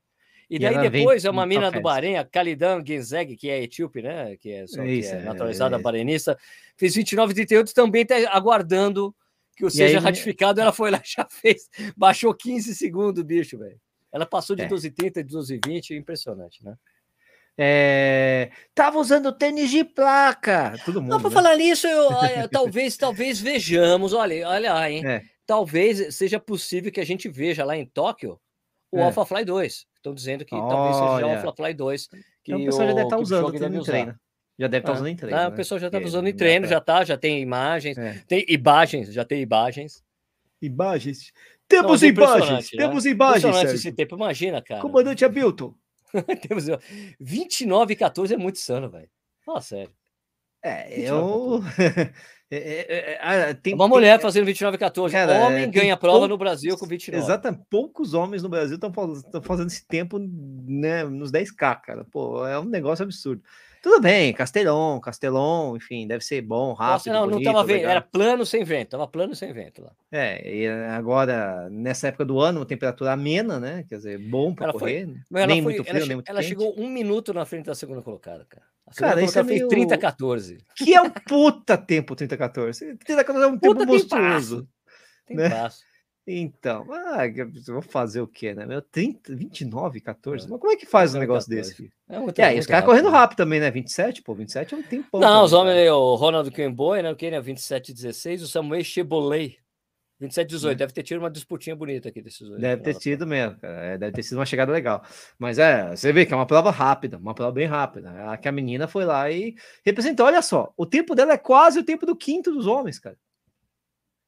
[0.49, 4.03] E daí e depois é uma mina do Bahrein, a Khalidan Genzeg, que é etíope,
[4.03, 4.37] né?
[4.37, 6.37] Que é, só, Isso, que é naturalizada é, barenista,
[6.77, 9.15] fez 29,38, também está aguardando
[9.57, 10.61] que o seja aí, ratificado.
[10.61, 13.81] Ela foi lá já fez, baixou 15 segundos, bicho, velho.
[14.13, 14.69] Ela passou de é.
[14.69, 16.75] 12,30 de 12,20, impressionante, né?
[17.63, 20.75] É, tava usando tênis de placa.
[20.83, 21.11] Todo mundo.
[21.11, 21.35] Não, para né?
[21.35, 22.09] falar nisso, eu,
[22.51, 24.15] talvez, talvez vejamos.
[24.15, 25.07] Olha, olha lá, hein?
[25.07, 25.23] É.
[25.47, 28.41] Talvez seja possível que a gente veja lá em Tóquio
[28.91, 29.03] o é.
[29.03, 29.87] Alpha Fly 2.
[29.95, 30.69] Estão dizendo que olha.
[30.69, 32.09] talvez seja o Alpha Fly 2.
[32.09, 34.21] Que então, o pessoal já deve estar tá usando deve em treino.
[34.59, 34.95] Já deve estar tá é.
[34.95, 35.37] usando em treino.
[35.37, 35.49] Ah, né?
[35.49, 38.23] O pessoal já está usando em treino, já tá, já tem imagens, é.
[38.27, 40.03] tem imagens, já tem imagens.
[40.63, 41.31] Imagens.
[41.69, 42.79] Temos Não, imagens, né?
[42.79, 43.57] temos imagens.
[43.75, 44.81] esse tempo, imagina, cara.
[44.81, 45.75] Comandante Hamilton.
[46.49, 46.65] Temos
[47.19, 49.09] 29 e 14 é muito insano, velho.
[49.45, 49.93] Fala sério.
[50.63, 51.63] É, eu.
[52.51, 54.23] é, é, é, ah, tem, uma mulher tem...
[54.23, 55.15] fazendo 29 e 14.
[55.15, 56.29] Cara, Homem ganha prova poucos...
[56.29, 57.25] no Brasil com 29.
[57.25, 57.65] Exatamente.
[57.71, 58.93] Poucos homens no Brasil estão
[59.43, 62.05] fazendo esse tempo né, nos 10K, cara.
[62.05, 63.43] Pô, é um negócio absurdo.
[63.83, 66.93] Tudo bem, Castelão, Castelão, enfim, deve ser bom, rápido.
[66.93, 69.93] Nossa, não, bonito, não tava vendo, era plano sem vento, tava plano sem vento lá.
[70.13, 73.85] É, e agora, nessa época do ano, uma temperatura amena, né?
[73.89, 75.07] Quer dizer, bom para correr.
[75.31, 76.49] Foi, nem foi, muito frio, ela, nem muito Ela quente.
[76.51, 78.67] chegou um minuto na frente da segunda colocada, cara.
[78.87, 79.69] A segunda cara, isso é meio...
[79.69, 80.59] 30 14.
[80.77, 82.97] Que é um puta tempo 30 14.
[82.97, 84.69] 30 14 é um puta tempo monstruoso.
[85.27, 85.37] Tem passo.
[85.37, 85.49] Tem né?
[85.49, 85.90] passo.
[86.27, 87.23] Então, ah,
[87.67, 88.67] vou fazer o quê, né?
[88.67, 90.47] Meu, 30, 29, 14.
[90.47, 90.49] É.
[90.49, 91.75] Mas como é que faz um negócio desse?
[91.75, 91.91] Filho?
[92.09, 93.17] É, muito, é, e os caras correndo né?
[93.17, 93.71] rápido também, né?
[93.71, 95.21] 27, pô, 27 é um tempão.
[95.21, 95.93] Não, também, os homens, né?
[95.93, 97.11] o Ronald Kemboy, né?
[97.11, 97.41] O que, né?
[97.41, 99.57] 27, 16, o Samuel Chebolei.
[100.21, 100.75] 27, 18.
[100.75, 100.79] Hum.
[100.79, 102.61] Deve ter tido uma disputinha bonita aqui desses dois.
[102.61, 103.85] Deve ter tido mesmo, cara.
[103.87, 105.03] É, deve ter sido uma chegada legal.
[105.39, 108.11] Mas é, você vê que é uma prova rápida, uma prova bem rápida.
[108.31, 109.55] A que a menina foi lá e
[109.85, 110.27] representou.
[110.27, 113.17] Olha só, o tempo dela é quase o tempo do quinto dos homens, cara.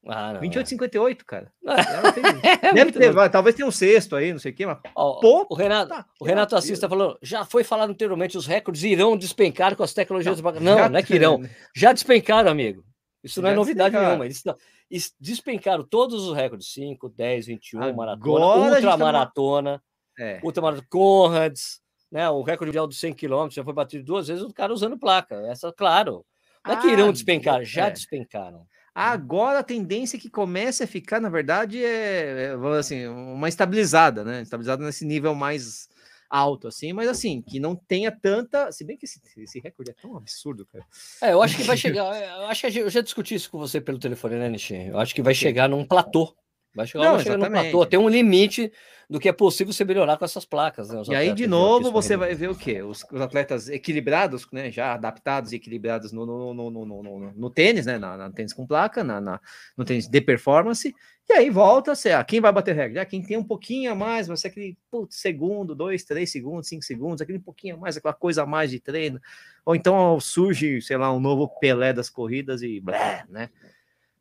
[0.07, 1.25] Ah, 28,58, é.
[1.25, 1.53] cara.
[2.63, 4.79] é Deve ter, vai, talvez tenha um sexto aí, não sei o quê, mas.
[4.95, 8.83] Pô, o Renato, tá, o Renato Assis está falando, já foi falado anteriormente, os recordes
[8.83, 10.41] irão despencar com as tecnologias.
[10.41, 11.41] Não, não, não é que irão.
[11.75, 12.85] Já despencaram, amigo.
[13.23, 14.27] Isso não é novidade nenhuma.
[14.27, 19.83] Eles, despencaram todos os recordes: 5, 10, 21, Agora maratona, ultramaratona,
[20.17, 20.25] tá...
[20.25, 20.41] é.
[20.43, 21.81] ultramaratona, Conrads,
[22.11, 22.29] né?
[22.29, 25.37] O recorde mundial dos 100 km já foi batido duas vezes, o cara usando placa.
[25.47, 26.27] Essa, claro.
[26.67, 27.91] Não é que irão ah, despencar, já é.
[27.91, 28.67] despencaram.
[28.95, 34.43] Agora a tendência que comece a ficar, na verdade, é, é assim, uma estabilizada, né?
[34.43, 35.89] Estabilizada nesse nível mais
[36.29, 38.73] alto, assim, mas assim, que não tenha tanta.
[38.73, 40.85] Se bem que esse, esse recorde é tão absurdo, cara.
[41.21, 42.05] É, eu acho que vai chegar.
[42.41, 44.75] Eu acho que eu já discuti isso com você pelo telefone, né, Nishi?
[44.75, 46.35] Eu acho que vai chegar num platô.
[46.75, 47.87] Vai chegar, não, vai chegar num platô.
[47.87, 48.73] Tem um limite
[49.13, 50.89] do que é possível você melhorar com essas placas.
[50.89, 52.83] Né, e aí, de novo, você vai ver o quê?
[52.83, 57.51] Os, os, atletas equilibrados, né, já adaptados e equilibrados no, no, no, no, no, no
[57.51, 59.41] tênis, né, na, na, tênis com placa, na, na,
[59.77, 60.95] no tênis de performance,
[61.29, 63.03] e aí volta ser, ah, quem vai bater regra?
[63.03, 66.69] Ah, quem tem um pouquinho a mais, vai ser aquele putz, segundo, dois, três segundos,
[66.69, 69.21] cinco segundos, aquele pouquinho a mais, aquela coisa a mais de treino,
[69.65, 73.51] ou então surge, sei lá, um novo Pelé das corridas e blé, né?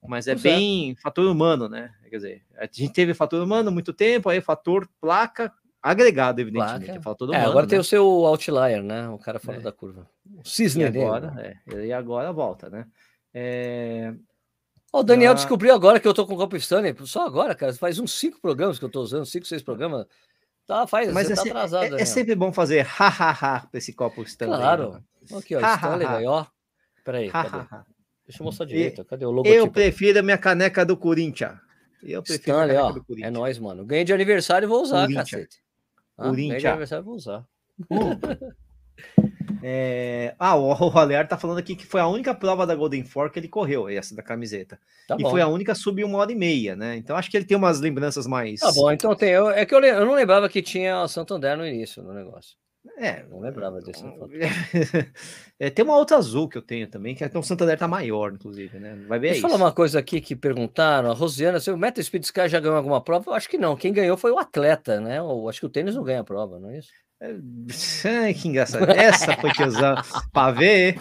[0.07, 1.93] Mas é bem fator humano, né?
[2.09, 6.85] Quer dizer, a gente teve fator humano muito tempo, aí fator placa agregado, evidentemente.
[6.85, 6.99] Placa.
[6.99, 7.69] É fator humano, é, agora né?
[7.69, 9.09] tem o seu outlier, né?
[9.09, 9.61] O cara fora é.
[9.61, 10.07] da curva.
[10.25, 11.59] O cisne e agora, dele.
[11.73, 12.85] É, e agora volta, né?
[13.33, 14.13] É...
[14.91, 17.73] o Daniel descobriu agora que eu tô com o Copo Stanley, só agora, cara.
[17.73, 20.05] Faz uns cinco programas que eu tô usando, cinco, seis programas.
[20.67, 21.97] Tá, faz, Mas é, tá atrasado.
[21.97, 24.57] É, é, sempre bom fazer ha-ha-ha pra esse Copo Stanley.
[24.57, 24.91] Claro.
[24.93, 25.37] Né?
[25.37, 26.45] Aqui, ó, ha, Stanley aí, ó.
[27.03, 27.65] Peraí, cadê?
[28.31, 29.03] Deixa eu mostrar direito.
[29.03, 29.47] Cadê o logo?
[29.47, 31.57] Eu prefiro a minha caneca do Corinthians.
[32.01, 33.27] Eu prefiro Stanley, a caneca ó, do Corinthians.
[33.27, 33.85] É nóis, mano.
[33.85, 35.29] Ganhei de aniversário e vou usar, Corinthians.
[35.29, 35.57] cacete.
[36.17, 37.45] Ah, ganhei de aniversário e vou usar.
[39.63, 40.33] É...
[40.39, 40.91] Ah, o, o
[41.27, 44.15] tá falando aqui que foi a única prova da Golden Four que ele correu, essa
[44.15, 44.79] da camiseta.
[45.07, 45.29] Tá e bom.
[45.29, 46.97] foi a única sub uma hora e meia, né?
[46.97, 48.59] Então acho que ele tem umas lembranças mais.
[48.59, 49.29] Tá bom, então tem.
[49.29, 52.55] Eu, é que eu, eu não lembrava que tinha Santander no início do negócio.
[52.97, 54.03] É, não lembrava desse.
[55.59, 58.33] é, tem uma outra azul que eu tenho também, que é o Santander tá maior,
[58.33, 58.95] inclusive, né?
[59.07, 61.11] Vai ver Deixa eu falar uma coisa aqui que perguntaram.
[61.11, 63.29] A Rosiana, se o Meta Speed Sky já ganhou alguma prova?
[63.29, 63.75] Eu acho que não.
[63.75, 65.19] Quem ganhou foi o atleta, né?
[65.19, 66.89] Eu acho que o tênis não ganha prova, não é isso?
[68.05, 68.89] Ai, que engraçado.
[68.89, 70.99] Essa foi que usamos para ver.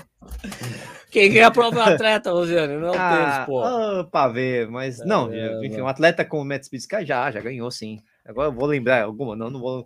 [1.10, 3.62] Quem ganha a prova é o atleta, Rosiane, não é o ah, tênis, pô.
[3.64, 7.06] Oh, para ver, mas é, não, é, enfim, um atleta com o Meta Speed Sky
[7.06, 8.00] já, já ganhou sim.
[8.24, 9.84] Agora eu vou lembrar alguma, não, não vou.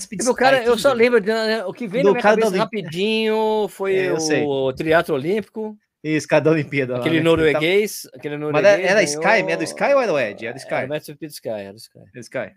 [0.00, 3.68] Speed Sky, cara, eu só lembro de, né, o que veio na minha cabeça rapidinho
[3.68, 4.12] foi é,
[4.44, 5.76] o triatlo olímpico.
[6.02, 6.96] Isso, cada Olimpíada.
[6.96, 7.28] Aquele lá, né?
[7.30, 8.02] norueguês.
[8.02, 8.16] Tava...
[8.16, 9.26] Aquele norueguês era, era Sky?
[9.26, 10.46] Era do Sky ou era o Ed?
[10.46, 10.74] Era do Sky.
[10.74, 11.98] Era o Speed Sky, era do Sky.
[11.98, 12.52] Era Sky.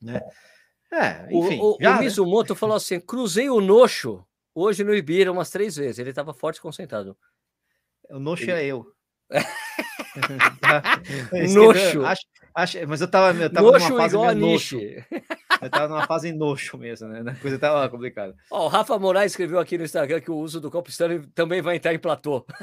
[0.00, 0.20] Né?
[0.92, 1.58] É, enfim.
[1.60, 2.00] O, o, já, o né?
[2.02, 2.58] Mizumoto né?
[2.58, 4.24] falou assim: cruzei o Noxo
[4.54, 5.98] hoje no Ibira umas três vezes.
[5.98, 7.16] Ele estava forte e concentrado.
[8.10, 8.52] O Noxo ele...
[11.32, 11.54] é eu.
[11.54, 12.04] noxo.
[12.04, 14.78] Acho, acho, mas eu tava, eu tava noxo numa fase igual noxo.
[15.60, 17.30] Eu tava numa fase noxo mesmo, né?
[17.30, 18.34] A coisa tava complicada.
[18.50, 21.62] Ó, o Rafa Moraes escreveu aqui no Instagram que o uso do copo Stanley também
[21.62, 22.44] vai entrar em platô.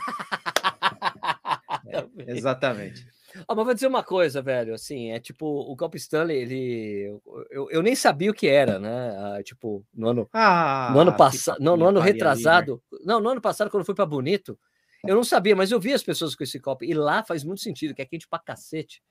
[1.86, 3.06] É, exatamente.
[3.48, 7.20] Ah, mas vou dizer uma coisa, velho, assim, é tipo, o Copa Stanley, ele.
[7.50, 9.16] Eu, eu nem sabia o que era, né?
[9.18, 10.30] Ah, tipo, no ano.
[10.34, 11.60] Ah, no ano passado.
[11.60, 12.82] No, no ano retrasado.
[12.92, 13.06] Ali, né?
[13.06, 14.58] Não, no ano passado, quando eu fui para Bonito,
[15.06, 16.84] eu não sabia, mas eu vi as pessoas com esse copo.
[16.84, 19.02] E lá faz muito sentido, que é quente pra cacete.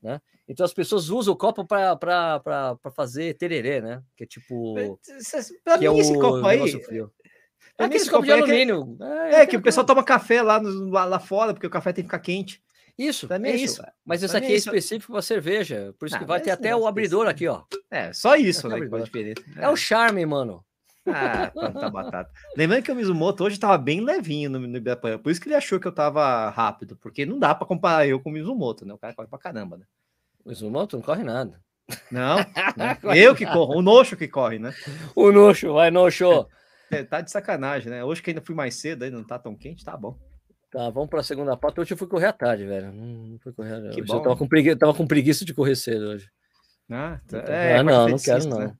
[0.00, 0.20] Né?
[0.48, 4.02] Então as pessoas usam o copo para fazer tererê, né?
[4.16, 4.74] Que é tipo.
[5.64, 6.82] Pra que mim, é esse copo aí.
[6.82, 7.12] Frio.
[7.76, 8.96] É aquele copo de alumínio.
[9.00, 11.70] É, é, é que o pessoal toma café lá, no, lá, lá fora, porque o
[11.70, 12.62] café tem que ficar quente.
[12.98, 13.80] Isso, também é isso.
[14.04, 16.86] Mas esse aqui é, específico para cerveja, por isso não, que vai ter até o
[16.86, 17.62] abridor aqui, ó.
[17.88, 18.76] É, só isso, né?
[18.80, 19.64] Que é.
[19.64, 20.64] é o charme, mano.
[21.12, 22.30] Ah, tanta batata.
[22.56, 24.80] Lembrando que o Mizumoto hoje estava bem levinho no, no
[25.22, 28.20] por isso que ele achou que eu estava rápido, porque não dá para comparar eu
[28.20, 28.94] com o Mizumoto, né?
[28.94, 29.84] O cara corre pra caramba, né?
[30.44, 31.60] O Mizumoto não corre nada.
[32.10, 32.36] Não,
[32.76, 32.98] né?
[33.16, 34.74] eu que corro, o Noxo que corre, né?
[35.14, 36.46] O Noxo, vai Noxo.
[36.90, 38.02] É, tá de sacanagem, né?
[38.02, 40.18] Hoje que ainda fui mais cedo, ainda não tá tão quente, tá bom.
[40.70, 41.80] Tá, vamos para a segunda pauta.
[41.80, 42.92] Hoje eu fui correr à tarde, velho.
[42.92, 43.90] Não fui correr.
[43.90, 44.16] Que bom.
[44.16, 46.30] Eu tava com, preguiça, tava com preguiça de correr cedo hoje.
[46.90, 47.38] Ah, tá.
[47.40, 48.58] é, ah não, não quero não.
[48.58, 48.76] Né?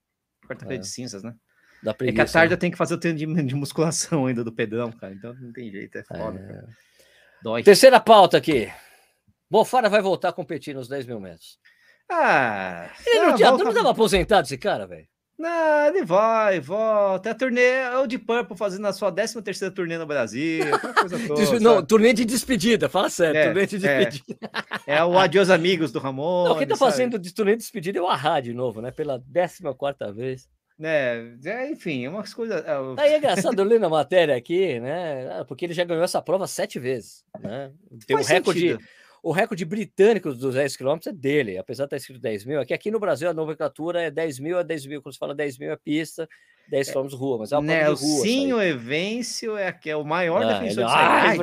[0.47, 0.85] Quarta-feira é.
[0.85, 1.35] de cinzas, né?
[1.83, 2.55] Da preguiça, é que à tarde né?
[2.55, 5.13] eu tenho que fazer o treino de, de, musculação ainda do pedrão, cara.
[5.13, 6.39] Então não tem jeito, é foda.
[6.39, 6.89] É.
[7.43, 7.63] Dói.
[7.63, 8.71] Terceira pauta aqui.
[9.51, 11.59] Bofara vai voltar a competir nos 10 mil metros.
[12.11, 13.65] Ah, ele não, tinha, volta...
[13.65, 15.07] não tava aposentado esse cara, velho.
[15.39, 17.31] Não, ele vai, volta.
[17.31, 20.65] A turnê é o de Purple fazendo a sua 13 terceira turnê no Brasil.
[21.29, 23.39] Toda, não, turnê de despedida, fala sério.
[23.39, 24.05] É, turnê de é.
[24.05, 24.51] despedida.
[24.85, 26.49] É, é o Adiós Amigos do Ramon.
[26.49, 26.91] Não, quem tá sabe?
[26.91, 28.91] fazendo de turnê de despedida é o Arra de novo, né?
[28.91, 30.49] Pela 14 vez.
[30.81, 32.65] É, é, enfim, é umas coisas.
[32.65, 35.45] É, Aí é engraçado, eu li na matéria aqui, né?
[35.49, 37.25] Porque ele já ganhou essa prova sete vezes.
[37.41, 37.73] Né?
[38.07, 38.61] Tem um recorde.
[38.61, 38.85] Sentido
[39.23, 42.61] o recorde britânico dos 10 km é dele, apesar de estar escrito 10 mil.
[42.61, 45.03] Aqui, aqui no Brasil a nomenclatura é 10 mil a 10 mil.
[45.03, 46.29] Quando se fala 10 mil é pista,
[46.69, 48.23] 10 km rua, mas é uma né, prova de rua.
[48.23, 50.93] Sim, o Evêncio é, que é o maior não, defensor ele...
[50.93, 51.35] ah,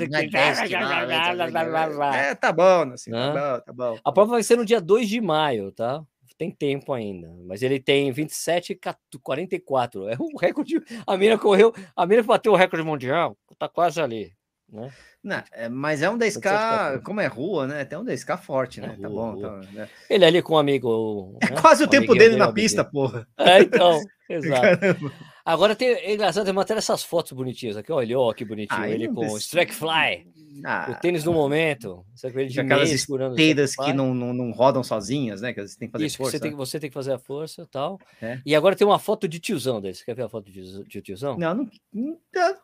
[2.16, 4.00] É, tá bom, assim, tá bom, tá bom.
[4.04, 6.04] A prova vai ser no dia 2 de maio, tá?
[6.38, 8.78] Tem tempo ainda, mas ele tem 27
[9.22, 10.10] 44.
[10.10, 10.82] É um recorde.
[11.08, 14.34] A mina correu, a mina bateu o recorde mundial, tá quase ali,
[14.70, 14.92] né?
[15.24, 17.86] Não, é, mas é um 10K, como é rua, né?
[17.86, 18.96] Tem um 10K forte, né?
[18.98, 19.36] É tá bom.
[19.38, 19.90] Então, né?
[20.10, 21.38] Ele ali com um amigo.
[21.42, 23.28] É quase o, tempo dele na pista, porra.
[23.38, 24.62] É, então, exato.
[24.62, 25.35] Caramba.
[25.46, 27.91] Agora tem, é engraçado, tem matéria essas fotos bonitinhas aqui.
[27.91, 28.82] Olha, ó, que bonitinho.
[28.82, 30.26] Ah, ele com o Strike Fly.
[30.64, 32.04] Ah, o tênis do momento.
[32.16, 35.54] Sabe, ele de aquelas esteiras que não, não, não, rodam sozinhas, né?
[35.54, 36.32] Que você tem que fazer Isso, força.
[36.32, 38.00] Você tem, você tem que fazer a força e tal.
[38.20, 38.39] É.
[38.43, 40.04] E agora tem uma foto de tiozão desse.
[40.04, 41.38] Quer ver a foto de, tiozão?
[41.38, 41.70] Não, não.
[41.93, 42.18] não,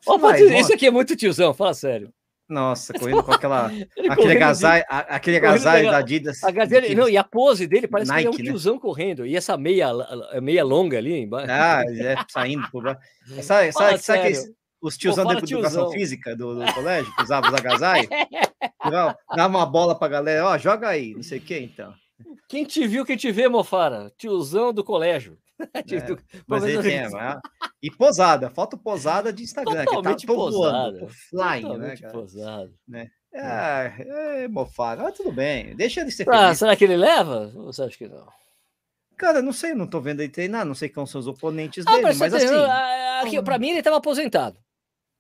[0.08, 2.12] não vai, esse aqui é muito tiozão, fala sério.
[2.52, 3.68] Nossa, correndo com aquela,
[4.10, 6.44] aquele agasalho, aquele agasalho da Adidas.
[6.44, 8.52] A dele, não, e a pose dele parece Nike, que é um né?
[8.52, 9.26] tiozão correndo.
[9.26, 9.90] E essa meia,
[10.42, 11.50] meia longa ali embaixo.
[11.50, 13.00] Ah, é saindo por baixo.
[13.42, 17.50] Sabe, sabe, sabe que os tiozão Pô, da educação física do, do, colégio que usavam
[17.50, 18.10] os agasalhos?
[18.84, 21.94] Dava uma bola pra galera, ó, joga aí, não sei o que então.
[22.50, 24.12] Quem te viu, quem te vê, Mofara?
[24.18, 25.38] Tiozão do colégio.
[25.74, 27.10] É, mas ele tem, é,
[27.82, 32.14] e posada, foto posada de Instagram, Totalmente que tá posada, voando, flying, né, cara?
[32.14, 32.74] posado.
[32.88, 33.10] Né?
[33.34, 36.58] É, é, mofado, mas tudo bem, deixa ele ser ah, feliz.
[36.60, 37.48] Será que ele leva?
[37.48, 38.28] Você acha que não?
[39.18, 41.92] Cara, não sei, não tô vendo ele treinar, não sei quem são os oponentes ah,
[41.92, 42.56] dele, mas assim...
[43.22, 44.58] Aqui, pra mim ele estava aposentado,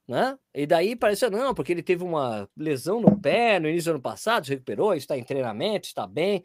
[0.07, 0.37] né?
[0.53, 4.01] E daí pareceu, não, porque ele teve uma lesão no pé no início do ano
[4.01, 6.43] passado, se recuperou, está em treinamento, está bem.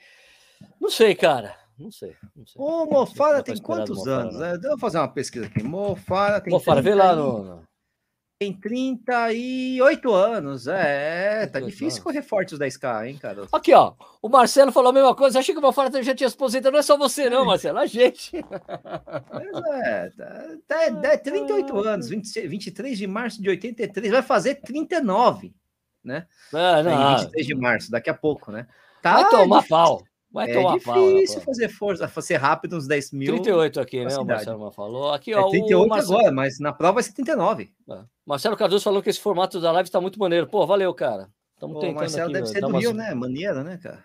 [0.81, 1.57] Não sei, cara.
[1.79, 2.17] Não sei.
[2.35, 2.55] Não sei.
[2.57, 4.39] O Mofara tem quantos anos?
[4.39, 4.53] Né?
[4.53, 5.63] Deixa eu fazer uma pesquisa aqui.
[5.63, 6.53] Mofara tem.
[6.53, 7.63] Mofara, vê lá no.
[8.39, 10.67] Tem 38 anos.
[10.67, 13.47] É, tá difícil correr forte os 10K, hein, cara?
[13.51, 13.95] Aqui, ó.
[14.21, 15.39] O Marcelo falou a mesma coisa.
[15.39, 16.73] Achei que o Mofara já tinha se aposentado.
[16.73, 17.79] Não é só você, não, Marcelo.
[17.79, 18.33] A gente.
[19.31, 20.11] Pois é.
[20.11, 22.09] Tá, tá, tá 38 anos.
[22.11, 24.13] 20, 23 de março de 83.
[24.13, 25.55] Vai fazer 39,
[26.05, 26.27] né?
[26.53, 28.67] É, não, em 23 de março, daqui a pouco, né?
[29.01, 29.77] Tá vai tomar difícil.
[29.77, 30.06] pau.
[30.31, 33.35] Vai é difícil pau, fazer força, fazer rápido uns 10 mil.
[33.35, 34.17] 38 aqui, né?
[34.17, 35.13] O Marcelo falou.
[35.13, 36.19] Aqui, ó, é 38 Marcelo...
[36.19, 37.73] agora, mas na prova vai ser 39.
[37.89, 37.99] É.
[38.27, 40.47] Marcelo Cardoso falou que esse formato da live está muito maneiro.
[40.47, 41.31] Pô, valeu, cara.
[41.55, 41.97] Estamos tentando.
[41.97, 42.83] Marcelo aqui, deve ser do umas...
[42.83, 43.15] Rio, né?
[43.15, 44.05] Maneira, né, cara?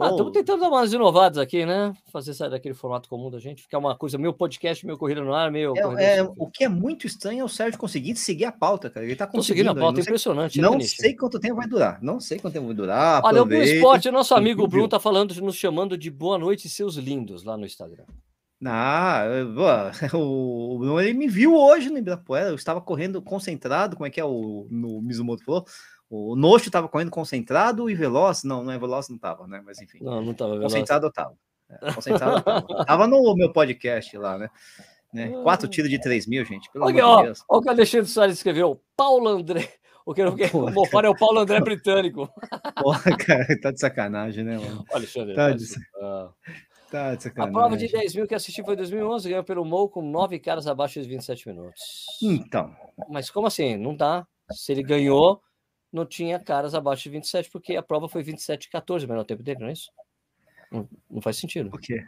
[0.00, 1.92] Ah, estamos tentando dar umas inovadas aqui, né?
[2.12, 5.34] Fazer sair daquele formato comum da gente, ficar uma coisa meio podcast, meio corrida no
[5.34, 5.74] ar, meio.
[5.98, 9.06] É, é o que é muito estranho é o Sérgio conseguir seguir a pauta, cara.
[9.06, 9.68] Ele tá conseguindo.
[9.68, 10.60] seguindo a pauta, impressionante.
[10.60, 11.98] Não sei, não sei quanto tempo vai durar.
[12.02, 13.22] Não sei quanto tempo vai durar.
[13.24, 16.96] Olha, o Blue Esporte, nosso amigo Bruno tá falando, nos chamando de boa noite, seus
[16.96, 18.04] lindos, lá no Instagram.
[18.66, 19.24] Ah,
[20.14, 22.48] o Bruno ele me viu hoje no Ibirapuera.
[22.48, 23.96] Eu estava correndo concentrado.
[23.96, 25.66] Como é que é o no Mizumoto falou?
[26.16, 28.44] O Nocho estava correndo concentrado e veloz.
[28.44, 29.60] Não, não é veloz, não estava, né?
[29.66, 29.98] Mas enfim.
[30.00, 31.34] Não, não estava Concentrado eu estava.
[31.68, 32.62] É, concentrado eu estava.
[32.86, 34.48] Tava no meu podcast lá, né?
[35.12, 35.30] né?
[35.42, 36.70] Quatro tiros de 3 mil, gente.
[36.70, 37.44] Pelo okay, amor de Deus.
[37.48, 38.80] Olha o que o Alexandre Soares escreveu.
[38.96, 39.68] Paulo André.
[40.06, 42.28] O que eu o Mofara é o Paulo André britânico.
[42.80, 44.84] Porra, cara, tá de sacanagem, né, mano?
[44.92, 45.34] Alexandre.
[45.34, 46.30] Tá de, uh...
[46.92, 47.56] tá de sacanagem.
[47.56, 50.38] A prova de 10 mil que assisti foi em 2011, ganhou pelo Mou com nove
[50.38, 52.06] caras abaixo de 27 minutos.
[52.22, 52.72] Então.
[53.08, 53.76] Mas como assim?
[53.76, 54.24] Não dá.
[54.52, 55.40] Se ele ganhou,
[55.94, 59.24] não tinha caras abaixo de 27, porque a prova foi 27 e 14, o melhor
[59.24, 59.90] tempo dele, não é isso?
[60.70, 61.70] Não, não faz sentido.
[61.70, 62.04] Por quê?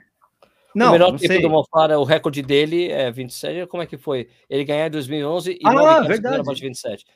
[0.75, 1.41] Não, o melhor não tempo sei.
[1.41, 3.67] do Mofara, o recorde dele é 27.
[3.69, 4.29] Como é que foi?
[4.51, 6.41] Ele ganhou em 2011 e ah, não verdade.
[6.41, 7.07] abaixo de 27.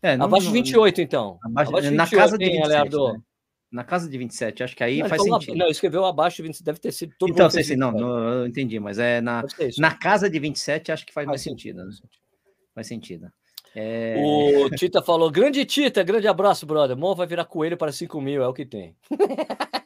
[0.00, 1.38] É, não, abaixo de 28, então.
[1.42, 3.22] Abaixo, abaixo de 28, na casa de 27, né?
[3.72, 5.58] Na casa de 27, acho que aí não, faz então, sentido.
[5.58, 7.32] Não, escreveu abaixo de 27, deve ter sido tudo.
[7.32, 9.42] Então, sei, sei, não, não, eu entendi, mas é na,
[9.78, 11.80] na casa de 27, acho que faz, faz mais sentido.
[11.80, 12.02] sentido.
[12.02, 12.08] Né?
[12.72, 13.32] Faz sentido.
[13.74, 14.14] É...
[14.18, 16.96] O Tita falou: grande Tita, grande abraço, brother.
[16.96, 18.96] Mo vai virar coelho para 5 mil, é o que tem.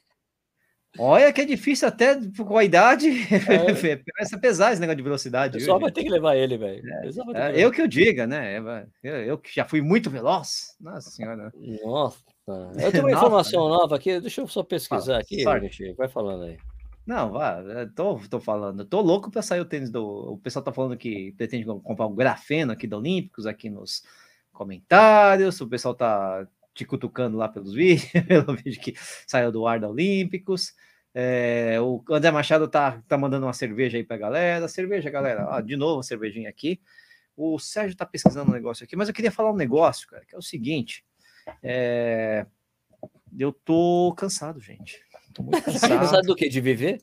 [0.98, 3.08] Olha que é difícil até com a idade.
[3.08, 4.00] É.
[4.12, 5.60] Começa a pesar esse negócio de velocidade.
[5.60, 6.82] Só vai ter que levar ele, velho.
[7.34, 8.58] É, é, eu que eu diga, né?
[9.02, 10.74] Eu, eu, que já fui muito veloz.
[10.80, 11.52] Nossa senhora.
[11.84, 12.18] Nossa.
[12.82, 16.58] Eu tenho uma informação nova aqui, deixa eu só pesquisar Fala, aqui, vai falando aí.
[17.08, 17.62] Não, vá,
[17.96, 20.04] tô, tô falando, tô louco para sair o tênis do.
[20.34, 24.02] O pessoal tá falando que pretende comprar um grafeno aqui da Olímpicos, aqui nos
[24.52, 25.58] comentários.
[25.62, 28.92] O pessoal tá te cutucando lá pelos vídeos, pelo vídeo que
[29.26, 30.74] saiu do ar da Olímpicos.
[31.14, 34.68] É, o André Machado tá, tá mandando uma cerveja aí pra galera.
[34.68, 35.46] Cerveja, galera.
[35.48, 36.78] Ah, de novo, cervejinha aqui.
[37.34, 40.34] O Sérgio tá pesquisando um negócio aqui, mas eu queria falar um negócio, cara, que
[40.34, 41.02] é o seguinte.
[41.62, 42.44] É,
[43.38, 45.07] eu tô cansado, gente.
[45.38, 46.00] Tô muito cansado.
[46.00, 46.48] cansado do quê?
[46.48, 47.00] De viver?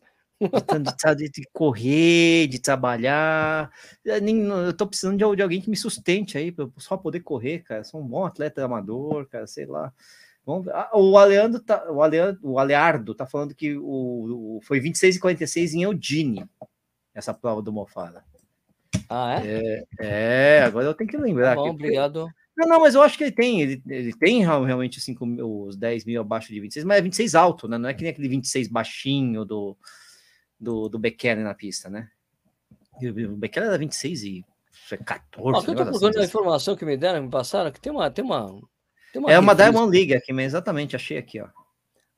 [1.16, 3.72] De, de correr, de trabalhar.
[4.04, 7.86] Eu tô precisando de, de alguém que me sustente aí, para só poder correr, cara.
[7.86, 9.94] Sou um bom atleta amador, cara, sei lá.
[10.46, 14.80] Vamos, ah, o Aleandro tá, o Aleandro, o Aleardo tá falando que o, o foi
[14.80, 16.46] 26 e 46 em Eudine,
[17.16, 18.24] essa prova do Mofara.
[19.10, 19.86] Ah, é?
[19.98, 21.56] É, é agora eu tenho que lembrar.
[21.56, 22.30] Tá bom, obrigado.
[22.58, 26.06] Não, não, mas eu acho que ele tem, ele, ele tem realmente assim, os 10
[26.06, 27.78] mil abaixo de 26, mas é 26 alto, né?
[27.78, 29.78] Não é que nem aquele 26 baixinho do,
[30.60, 32.10] do, do Bekele na pista, né?
[33.01, 34.45] O Bekele era 26 e
[35.06, 35.28] 14.
[35.38, 38.10] Ó, eu tô procurando assim, a informação que me deram, me passaram, que tem uma.
[38.10, 38.62] Tem uma,
[39.12, 41.47] tem uma é uma Diamond League aqui, mas exatamente, achei aqui, ó.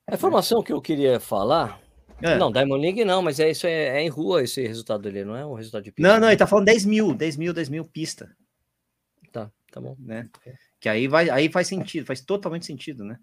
[0.07, 1.81] A informação que eu queria falar.
[2.21, 2.35] É.
[2.37, 5.35] Não, Diamond League não, mas é isso é, é, em rua esse resultado dele, não
[5.35, 6.11] é um resultado de pista.
[6.11, 8.35] Não, não, ele tá falando 10 mil, 10 mil, 10 mil pista.
[9.77, 9.95] Tá, bom.
[9.99, 10.27] Né?
[10.79, 13.17] Que aí, vai, aí faz sentido, faz totalmente sentido, né?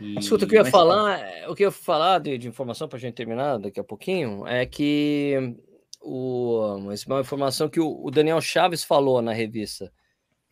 [0.00, 0.18] E...
[0.18, 1.50] Escuta, o que eu ia falar, tá...
[1.50, 4.46] o que eu ia falar de, de informação para a gente terminar daqui a pouquinho
[4.46, 5.56] é que
[6.00, 9.92] o, uma informação que o, o Daniel Chaves falou na revista.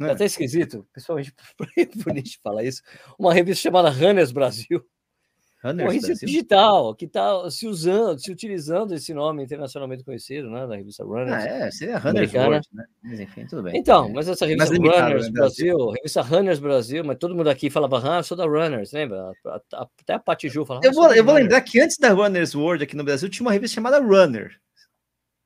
[0.00, 0.04] É.
[0.04, 1.34] é até esquisito, pessoalmente,
[2.06, 2.82] bonito falar isso.
[3.18, 4.84] Uma revista chamada Runners Brasil.
[5.62, 11.04] Corrida digital, que está se usando, se utilizando esse nome internacionalmente conhecido, né, da revista
[11.04, 11.44] Runners.
[11.44, 12.84] Ah, é, seria Runners World, né?
[13.02, 13.76] Mas enfim, tudo bem.
[13.76, 15.32] Então, mas essa revista limitado, Runners né?
[15.32, 19.32] Brasil, revista Runners Brasil, mas todo mundo aqui falava, ah, sou da Runners, lembra?
[19.70, 20.86] Até a Pati Ju falava.
[20.86, 23.52] Eu vou, eu vou lembrar que antes da Runners World aqui no Brasil tinha uma
[23.52, 24.58] revista chamada Runner.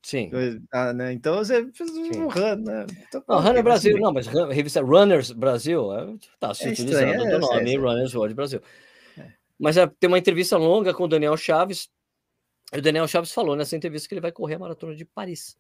[0.05, 0.31] Sim.
[0.71, 1.13] Ah, né?
[1.13, 2.87] Então você fez um run, né?
[3.09, 5.89] Então, não, Runner Brasil, não, mas revista Runners Brasil
[6.35, 8.61] está é, se é utilizando estranho, é, do nome é, Runners World Brasil.
[9.59, 11.89] Mas é, tem uma entrevista longa com o Daniel Chaves.
[12.73, 15.57] E o Daniel Chaves falou nessa entrevista que ele vai correr a maratona de Paris.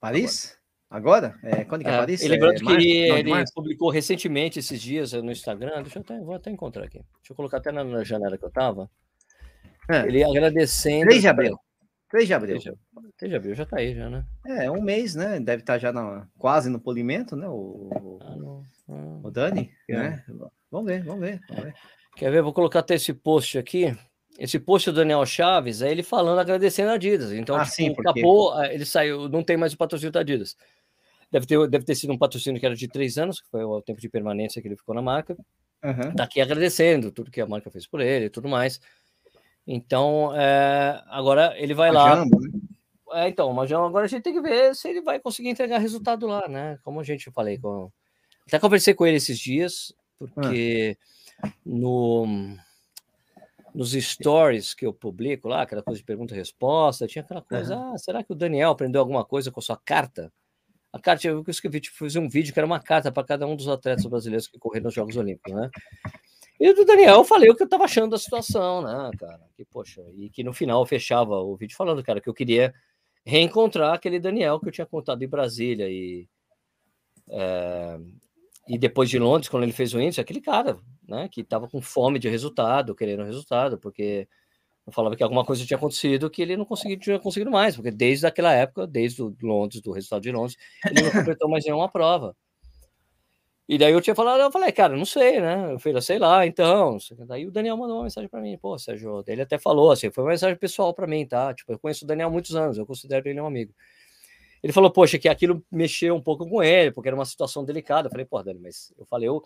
[0.00, 0.58] Paris?
[0.88, 1.36] Agora?
[1.40, 1.60] agora?
[1.60, 2.22] É, quando que é, é Paris?
[2.22, 5.82] E lembrando é, que ele publicou recentemente esses dias no Instagram.
[5.82, 6.98] Deixa eu até, vou até encontrar aqui.
[6.98, 8.90] Deixa eu colocar até na, na janela que eu tava.
[9.90, 10.06] É.
[10.06, 11.06] Ele agradecendo.
[11.06, 11.58] 3 de abril.
[12.10, 12.58] 3 de abril.
[13.18, 14.24] 3 de abril já tá aí, já, né?
[14.46, 15.38] É, um mês, né?
[15.40, 17.46] Deve estar tá já na, quase no polimento, né?
[17.48, 19.20] O, ah, não, não.
[19.24, 19.96] o Dani, é.
[19.96, 20.24] né?
[20.70, 21.74] Vamos ver, vamos ver, vamos ver.
[22.18, 22.42] Quer ver?
[22.42, 23.96] Vou colocar até esse post aqui.
[24.36, 27.32] Esse post do Daniel Chaves é ele falando, agradecendo a Adidas.
[27.32, 28.10] Então, ah, tipo, sim, porque...
[28.10, 30.56] acabou, ele saiu, não tem mais o patrocínio da Adidas.
[31.30, 33.80] Deve ter, deve ter sido um patrocínio que era de três anos, que foi o
[33.80, 35.36] tempo de permanência que ele ficou na marca.
[35.82, 36.14] Uhum.
[36.14, 38.80] Daqui agradecendo tudo que a marca fez por ele e tudo mais.
[39.66, 42.24] Então, é, agora ele vai lá.
[42.24, 42.30] Né?
[43.12, 46.26] É, então, mas agora a gente tem que ver se ele vai conseguir entregar resultado
[46.26, 46.78] lá, né?
[46.82, 47.90] Como a gente falei com.
[48.46, 51.17] Até conversei com ele esses dias, porque ah.
[51.64, 52.26] No,
[53.74, 57.76] nos stories que eu publico lá, aquela coisa de pergunta e resposta, tinha aquela coisa:
[57.76, 60.32] ah, será que o Daniel aprendeu alguma coisa com a sua carta?
[60.92, 63.54] A carta, eu escrevi, tipo, fiz um vídeo que era uma carta para cada um
[63.54, 65.70] dos atletas brasileiros que correram nos Jogos Olímpicos, né?
[66.58, 69.40] E do Daniel eu falei o que eu estava achando da situação, né, cara?
[69.56, 72.74] Que, poxa, e que no final eu fechava o vídeo falando, cara, que eu queria
[73.24, 76.26] reencontrar aquele Daniel que eu tinha contado em Brasília e.
[77.30, 77.98] É,
[78.68, 81.80] e depois de Londres, quando ele fez o índice, aquele cara, né, que estava com
[81.80, 84.28] fome de resultado, querendo resultado, porque
[84.86, 87.90] eu falava que alguma coisa tinha acontecido que ele não conseguia, tinha conseguido mais, porque
[87.90, 90.56] desde aquela época, desde o Londres, do resultado de Londres,
[90.90, 92.36] ele não completou mais nenhuma prova.
[93.68, 95.74] E daí eu tinha falado, eu falei, cara, não sei, né?
[95.74, 96.96] Eu falei, sei lá, então.
[97.26, 100.24] Daí o Daniel mandou uma mensagem para mim, pô, Sérgio, ele até falou assim, foi
[100.24, 101.52] uma mensagem pessoal para mim, tá?
[101.52, 103.74] Tipo, eu conheço o Daniel há muitos anos, eu considero ele um amigo.
[104.62, 108.08] Ele falou, poxa, que aquilo mexeu um pouco com ele, porque era uma situação delicada.
[108.08, 109.42] Eu falei, pô, Dani, mas eu falei, eu,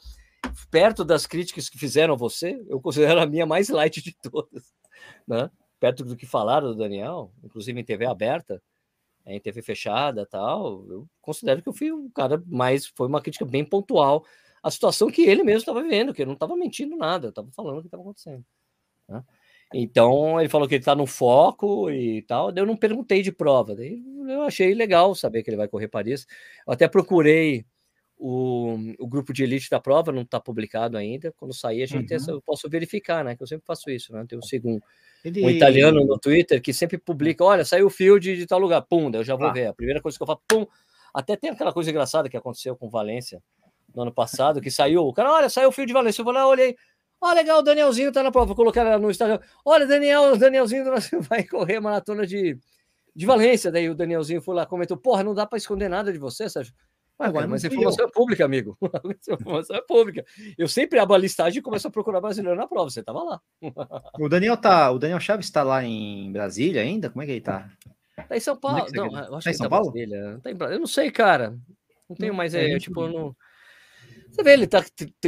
[0.70, 4.72] perto das críticas que fizeram a você, eu considero a minha mais light de todas
[5.26, 5.50] né?
[5.80, 8.62] Perto do que falaram do Daniel, inclusive em TV aberta,
[9.26, 10.86] em TV fechada, tal.
[10.88, 14.24] Eu considero que eu fui um cara mais foi uma crítica bem pontual
[14.62, 17.78] à situação que ele mesmo estava vivendo, que ele não estava mentindo nada, estava falando
[17.78, 18.44] o que estava acontecendo.
[19.08, 19.24] Né?
[19.74, 22.52] Então ele falou que ele está no foco e tal.
[22.54, 26.26] Eu não perguntei de prova, daí eu achei legal saber que ele vai correr Paris.
[26.66, 27.64] Eu até procurei
[28.16, 31.32] o, o grupo de elite da prova, não está publicado ainda.
[31.36, 32.24] Quando sair, a gente uhum.
[32.24, 33.34] tem, eu posso verificar, né?
[33.34, 34.24] Que eu sempre faço isso, né?
[34.28, 34.82] Tem um segundo.
[35.24, 35.44] Ele...
[35.44, 39.10] Um italiano no Twitter que sempre publica: olha, saiu o field de tal lugar, pum,
[39.12, 39.52] eu já vou ah.
[39.52, 39.66] ver.
[39.66, 40.66] A primeira coisa que eu faço, pum.
[41.12, 43.42] Até tem aquela coisa engraçada que aconteceu com Valência
[43.94, 46.20] no ano passado, que saiu, o cara, olha, saiu o field de Valência.
[46.20, 46.76] Eu vou lá, olhei.
[47.22, 48.46] Ó, oh, legal, o Danielzinho tá na prova.
[48.46, 49.38] Vou colocar no Instagram.
[49.64, 50.84] Olha, Daniel, o Danielzinho
[51.30, 52.58] vai correr a maratona de,
[53.14, 53.70] de Valência.
[53.70, 56.74] Daí o Danielzinho foi lá comentou: Porra, não dá para esconder nada de você, Sérgio.
[57.16, 58.08] Agora, mas a informação eu.
[58.08, 58.76] é pública, amigo.
[58.82, 60.24] A informação é pública.
[60.58, 62.90] Eu sempre abro a listagem e começo a procurar brasileiro na prova.
[62.90, 63.40] Você estava lá.
[64.18, 64.90] O Daniel tá.
[64.90, 67.10] O Daniel Chaves está lá em Brasília ainda?
[67.10, 67.70] Como é que ele está?
[68.28, 68.86] Tá em São Paulo.
[68.88, 69.92] É não, eu acho tá em São tá Paulo?
[69.92, 70.40] Brasília.
[70.42, 70.56] Tá em...
[70.58, 71.56] Eu não sei, cara.
[72.08, 72.54] Não tenho mais.
[72.54, 73.36] É, é tipo, não.
[74.32, 74.82] Você vê, ele tá,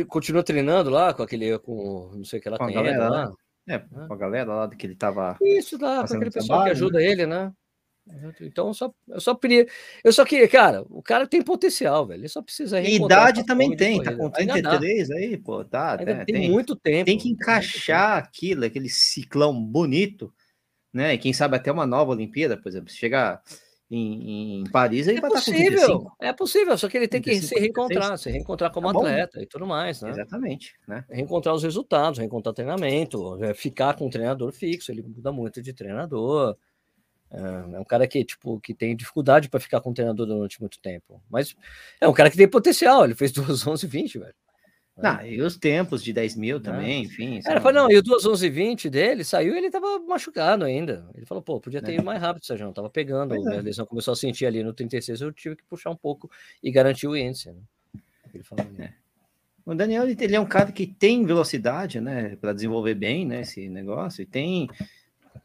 [0.09, 1.59] continua treinando lá com aquele.
[1.59, 3.27] com não sei o que ela tem lá.
[3.27, 3.33] Né?
[3.67, 5.37] É, com a galera lá que ele tava.
[5.43, 7.05] Isso, lá, com aquele pessoal trabalho, que ajuda né?
[7.05, 7.53] ele, né?
[8.43, 9.67] Então eu só, eu só queria,
[10.03, 12.21] eu só queria, cara, o cara tem potencial, velho.
[12.21, 16.51] Ele só precisa idade também tem, tá com 33 aí, pô, tá, Ainda tem, tem,
[16.51, 17.07] muito tempo.
[17.07, 20.33] Tem que encaixar aquilo, aquele ciclão bonito,
[20.93, 21.15] né?
[21.15, 23.43] E quem sabe até uma nova Olimpíada, por exemplo, se chegar
[23.91, 27.20] em, em Paris, aí é vai possível, estar com É possível, só que ele tem
[27.20, 30.11] que se reencontrar, se reencontrar como tá atleta e tudo mais, né?
[30.11, 31.05] Exatamente, né?
[31.09, 35.72] Reencontrar os resultados, reencontrar treinamento, é, ficar com um treinador fixo, ele muda muito de
[35.72, 36.57] treinador.
[37.30, 40.61] É, é um cara que, tipo, que tem dificuldade para ficar com o treinador durante
[40.61, 41.20] muito tempo.
[41.28, 41.55] Mas
[42.01, 43.05] é um cara que tem potencial.
[43.05, 44.35] Ele fez 2 11 20, velho.
[44.97, 47.05] Ah, e os tempos de 10 mil também, é.
[47.05, 47.41] enfim.
[47.45, 51.05] Era, foi, não, e o 2 11 20 dele saiu ele tava machucado ainda.
[51.15, 51.95] Ele falou, pô, podia ter é.
[51.97, 52.73] ido mais rápido, Sérgio.
[52.73, 53.35] Tava pegando.
[53.35, 53.61] Pois a é.
[53.61, 56.31] lesão começou a sentir ali no 36, eu tive que puxar um pouco
[56.63, 57.51] e garantir o índice.
[57.51, 57.61] Né?
[58.33, 58.93] Ele falou, é.
[59.67, 63.67] O Daniel, ele é um cara que tem velocidade, né, para desenvolver bem, né, esse
[63.67, 64.69] negócio, e tem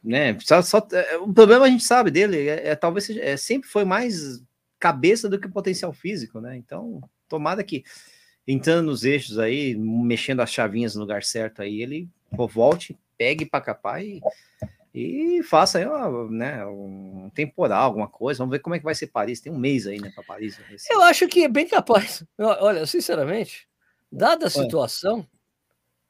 [0.03, 0.37] né?
[0.39, 3.69] Só, só, é, o problema a gente sabe dele, é, é talvez seja, é, sempre
[3.69, 4.41] foi mais
[4.79, 6.55] cabeça do que potencial físico, né?
[6.55, 7.83] Então, tomada que
[8.51, 13.45] entrando nos eixos aí, mexendo as chavinhas no lugar certo aí, ele pô, volte, pegue
[13.45, 14.19] para capar e,
[14.91, 18.39] e faça aí uma, né, um temporal, alguma coisa.
[18.39, 19.39] Vamos ver como é que vai ser Paris.
[19.39, 20.59] Tem um mês aí, né, para Paris.
[20.89, 22.23] Eu acho que é bem capaz.
[22.39, 23.67] Olha, sinceramente,
[24.11, 25.27] dada a situação,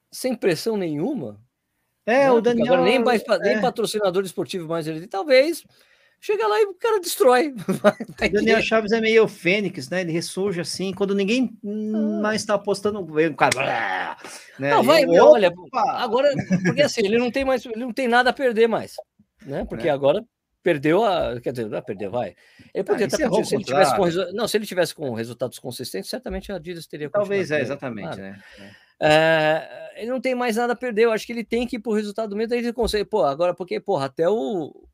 [0.10, 1.38] sem pressão nenhuma,
[2.06, 2.74] é, não, o Daniel.
[2.74, 3.62] Agora nem, mais, nem é.
[3.62, 5.66] patrocinador esportivo mais ele talvez.
[6.22, 7.53] Chega lá e o cara destrói.
[8.30, 10.01] O Daniel Chaves é meio fênix, né?
[10.01, 12.22] Ele ressurge assim, quando ninguém ah.
[12.22, 14.15] mais está apostando, o cara.
[14.59, 14.70] Né?
[14.72, 16.30] Não, vai, ele, olha, agora,
[16.65, 18.95] porque assim, ele não tem mais, ele não tem nada a perder mais,
[19.45, 19.65] né?
[19.65, 19.91] Porque é.
[19.91, 20.24] agora
[20.61, 21.39] perdeu a.
[21.41, 22.36] Quer dizer, não é perder, vai.
[22.74, 26.09] Ele poderia ah, estar se ele tivesse com Não, se ele tivesse com resultados consistentes,
[26.09, 28.39] certamente a Adidas teria Talvez, é, exatamente, né?
[29.01, 31.05] É, ele não tem mais nada a perder.
[31.05, 32.53] Eu acho que ele tem que ir pro resultado mesmo.
[32.53, 34.89] Aí ele consegue, pô, agora, porque, porra, até o.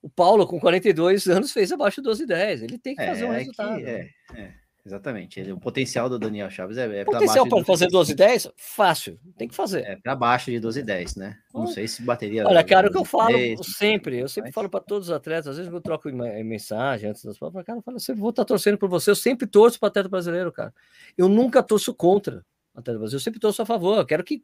[0.00, 2.62] O Paulo, com 42 anos, fez abaixo de 12 e 10.
[2.62, 3.76] Ele tem que fazer um É, resultado.
[3.78, 4.52] que- é, é,
[4.86, 5.40] exatamente.
[5.40, 8.12] Ele- o potencial do Daniel Chaves é, é para Potencial baixo, para de- fazer 12
[8.12, 8.48] e 10?
[8.56, 9.18] Fácil.
[9.36, 9.80] Tem que fazer.
[9.84, 11.36] é pra baixo de 12 e 10, né?
[11.52, 12.46] Não Olha- sei se bateria.
[12.46, 15.14] Olha, cara, o que eu falo 10, sempre, eu sempre mas- falo para todos os
[15.14, 18.20] atletas, às vezes eu troco em- mensagem antes das provas, cara, eu falo, eu sempre
[18.20, 20.72] vou estar torcendo por você, eu sempre torço para atleta brasileiro, cara.
[21.16, 22.44] Eu nunca torço contra
[22.78, 24.42] o atleta brasileiro, eu sempre torço a favor, eu quero que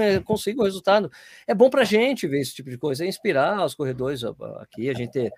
[0.00, 1.10] eh, consiga o resultado.
[1.46, 4.22] É bom pra gente ver esse tipo de coisa, é inspirar os corredores
[4.60, 5.32] aqui, a gente ter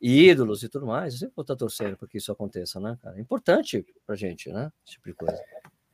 [0.00, 3.16] ídolos e tudo mais, eu sempre vou estar torcendo para que isso aconteça, né, cara?
[3.16, 5.40] É importante pra gente, né, esse tipo de coisa.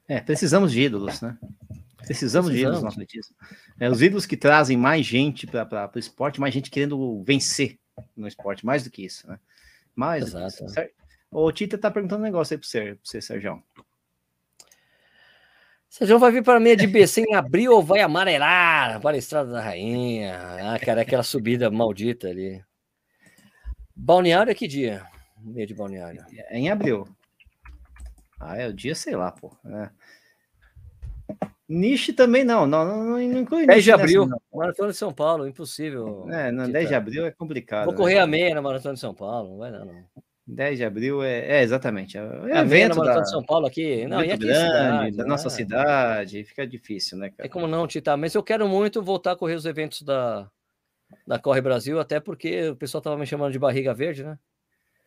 [0.09, 1.37] É, precisamos de ídolos, né?
[1.99, 2.95] Precisamos, de ídolos no Precisamos.
[2.95, 3.37] atletismo.
[3.81, 7.79] É, os ídolos que trazem mais gente para o esporte, mais gente querendo vencer
[8.16, 9.41] no esporte, mais do que isso, né?
[9.95, 10.64] Mais Exato.
[11.53, 13.62] Tita tá perguntando um negócio aí para você, pra você, Sérgio.
[15.97, 19.18] Sérgio vai vir para a meia de BC em abril ou vai amarelar para a
[19.18, 20.36] Estrada da Rainha?
[20.61, 22.62] Ah, cara, aquela subida maldita ali.
[23.97, 25.07] Balneário é que dia?
[25.40, 26.22] Meia de balneário.
[26.51, 27.09] É em abril.
[28.38, 29.57] Ah, é o dia, sei lá, pô.
[29.64, 29.88] É.
[31.66, 34.38] Niche também não, não, não, não, inclui 10 de nessa, abril, não.
[34.53, 36.28] Maratona de São Paulo, impossível.
[36.28, 36.78] É, não, Tita.
[36.78, 37.86] 10 de abril é complicado.
[37.86, 37.99] Vou né?
[37.99, 40.05] correr a meia na Maratona de São Paulo, não vai dar, não.
[40.47, 42.16] 10 de abril é, é exatamente.
[42.16, 44.07] É, é a meia na evento da, de São Paulo aqui.
[44.07, 45.28] Não, e aqui é grande, cidade, da né?
[45.28, 47.47] nossa cidade, fica difícil, né, cara?
[47.47, 50.49] É como não, Tita, mas eu quero muito voltar a correr os eventos da,
[51.26, 54.38] da Corre Brasil, até porque o pessoal tava me chamando de barriga verde, né?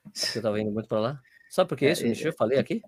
[0.04, 1.22] Porque eu tava indo muito para lá.
[1.50, 2.32] Sabe por que É, isso, é, Michel?
[2.32, 2.82] Eu falei aqui?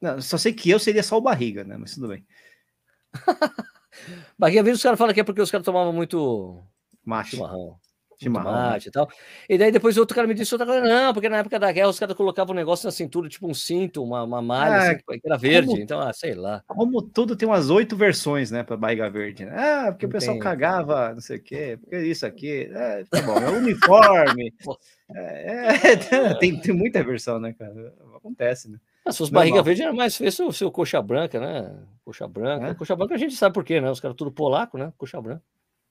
[0.00, 1.76] Não, só sei que eu seria só o barriga, né?
[1.76, 2.24] Mas tudo bem.
[4.38, 6.62] Barriga verde, os caras falam que é porque os caras tomavam muito
[7.04, 7.30] Macho.
[7.30, 7.78] chimarrão.
[8.20, 8.78] Chimarrão, né?
[8.84, 9.08] e tal.
[9.48, 11.88] E daí depois outro cara me disse outra coisa, não, porque na época da guerra
[11.88, 14.96] os caras colocavam um negócio na cintura, tipo um cinto, uma, uma malha, Ah, assim,
[14.96, 15.68] que era verde.
[15.68, 16.62] como- Então, ah, sei lá.
[16.66, 19.44] Como tudo tem umas oito versões, né, para barriga verde.
[19.44, 19.52] Né?
[19.56, 20.42] Ah, porque o pessoal tem.
[20.42, 22.68] cagava, não sei o quê, porque isso aqui.
[22.72, 24.52] É, tá bom, é uniforme.
[25.14, 25.96] é, é,
[26.40, 27.94] tem, tem muita versão, né, cara?
[28.16, 28.78] Acontece, né?
[29.06, 29.48] Ah, se fosse Normal.
[29.48, 31.74] barriga verde era mais feio seu coxa branca, né?
[32.04, 32.66] Coxa branca.
[32.66, 32.74] É?
[32.74, 33.90] Coxa branca a gente sabe por quê, né?
[33.90, 34.92] Os caras tudo polaco, né?
[34.98, 35.42] Coxa branca.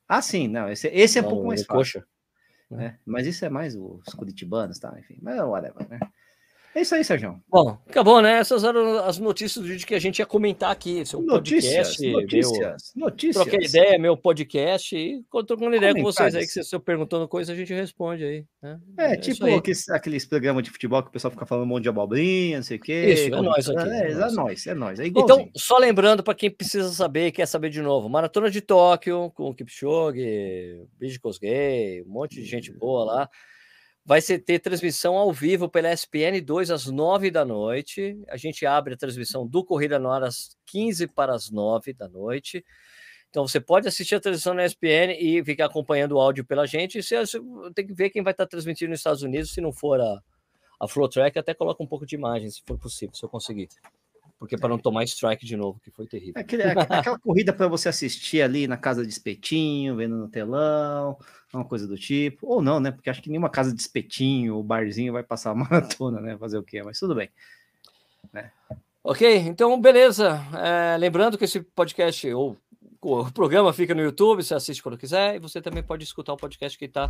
[0.07, 1.77] Ah, sim, não, esse, esse é um Não, pouco mais é fácil.
[2.01, 2.05] coxa.
[2.69, 2.99] Né?
[3.05, 4.97] Mas isso é mais os curitibanos, tá?
[4.99, 5.99] Enfim, mas whatever, né?
[6.77, 7.41] É isso aí, Sérgio.
[7.49, 8.33] Bom, acabou, né?
[8.33, 11.01] Essas eram as notícias do vídeo que a gente ia comentar aqui.
[11.11, 13.47] É um Notícias, podcast, meu- notícias, notícias.
[13.47, 17.51] Troquei ideia, meu podcast, e trocando ideia com vocês aí, que vocês estão perguntando coisa,
[17.51, 18.45] a gente responde aí.
[18.61, 18.79] Né?
[18.95, 21.81] É, isso tipo aqueles, aqueles programas de futebol que o pessoal fica falando um monte
[21.83, 23.05] de abobrinha, não sei o quê.
[23.11, 24.35] Isso, é nóis aqui, É, é é, nóis.
[24.35, 24.99] nóis, é nóis.
[24.99, 29.31] É Então, só lembrando para quem precisa saber, quer saber de novo, Maratona de Tóquio,
[29.33, 33.29] com o Kipchoge, Bridget Kosgei, um monte de gente boa lá.
[34.07, 38.17] Vai ser, ter transmissão ao vivo pela SPN 2 às 9 da noite.
[38.29, 42.07] A gente abre a transmissão do Corrida no Ar às 15 para as 9 da
[42.07, 42.63] noite.
[43.29, 47.03] Então você pode assistir a transmissão na SPN e ficar acompanhando o áudio pela gente.
[47.03, 47.37] Você, você
[47.75, 50.23] tem que ver quem vai estar transmitindo nos Estados Unidos, se não for a,
[50.79, 53.67] a Flow Track, até coloca um pouco de imagem, se for possível, se eu conseguir.
[54.39, 56.39] Porque para não tomar strike de novo, que foi terrível.
[56.39, 61.17] Aquele- aquela corrida para você assistir ali na casa de espetinho, vendo no telão,
[61.51, 62.45] uma coisa do tipo.
[62.47, 62.91] Ou não, né?
[62.91, 66.37] Porque acho que nenhuma casa de espetinho ou barzinho vai passar a maratona, né?
[66.37, 66.83] Fazer o quê?
[66.83, 67.29] Mas tudo bem.
[69.03, 70.39] Ok, então beleza.
[70.53, 72.57] É, lembrando que esse podcast ou
[73.01, 76.37] o programa fica no YouTube, você assiste quando quiser, e você também pode escutar o
[76.37, 77.09] podcast que está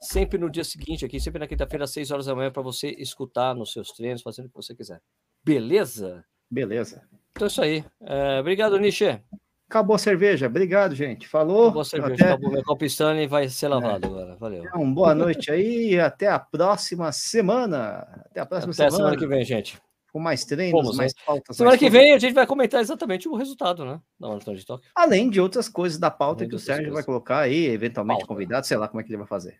[0.00, 2.88] sempre no dia seguinte, aqui, sempre na quinta-feira, às 6 horas da manhã, para você
[2.98, 5.00] escutar nos seus treinos, fazendo o que você quiser.
[5.42, 6.24] Beleza?
[6.50, 7.02] Beleza.
[7.32, 7.84] Então é isso aí.
[8.00, 9.20] É, obrigado, Nishi.
[9.68, 10.46] Acabou a cerveja.
[10.46, 11.28] Obrigado, gente.
[11.28, 11.70] Falou.
[11.70, 12.14] Boa cerveja.
[12.14, 14.34] Até- Acabou meu copo Stanley vai ser lavado agora.
[14.36, 14.64] Valeu.
[14.64, 18.24] Então, boa noite aí e até a próxima semana.
[18.30, 19.10] Até a próxima Até a semana.
[19.10, 19.78] semana que vem, gente.
[20.10, 21.54] Com mais treinos, mais pautas.
[21.54, 24.00] Semana mais que vem a gente vai comentar exatamente o resultado, né?
[24.18, 24.90] Da Maratona de Tóquio.
[24.94, 27.04] Além de outras coisas da pauta Além que o Sérgio vai coisas.
[27.04, 28.26] colocar aí, eventualmente Pauta.
[28.34, 29.58] convidado, sei lá como é que ele vai fazer.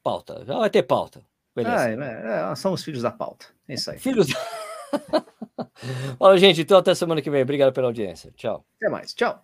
[0.00, 0.44] Pauta.
[0.46, 1.20] Já vai ter pauta.
[1.56, 1.76] Beleza.
[1.76, 3.46] Ah, é, é, são os filhos da pauta.
[3.66, 3.98] É isso aí.
[3.98, 4.28] Filhos.
[6.18, 6.60] Fala, gente.
[6.60, 7.42] Então, até semana que vem.
[7.42, 8.32] Obrigado pela audiência.
[8.36, 8.64] Tchau.
[8.76, 9.14] Até mais.
[9.14, 9.42] Tchau.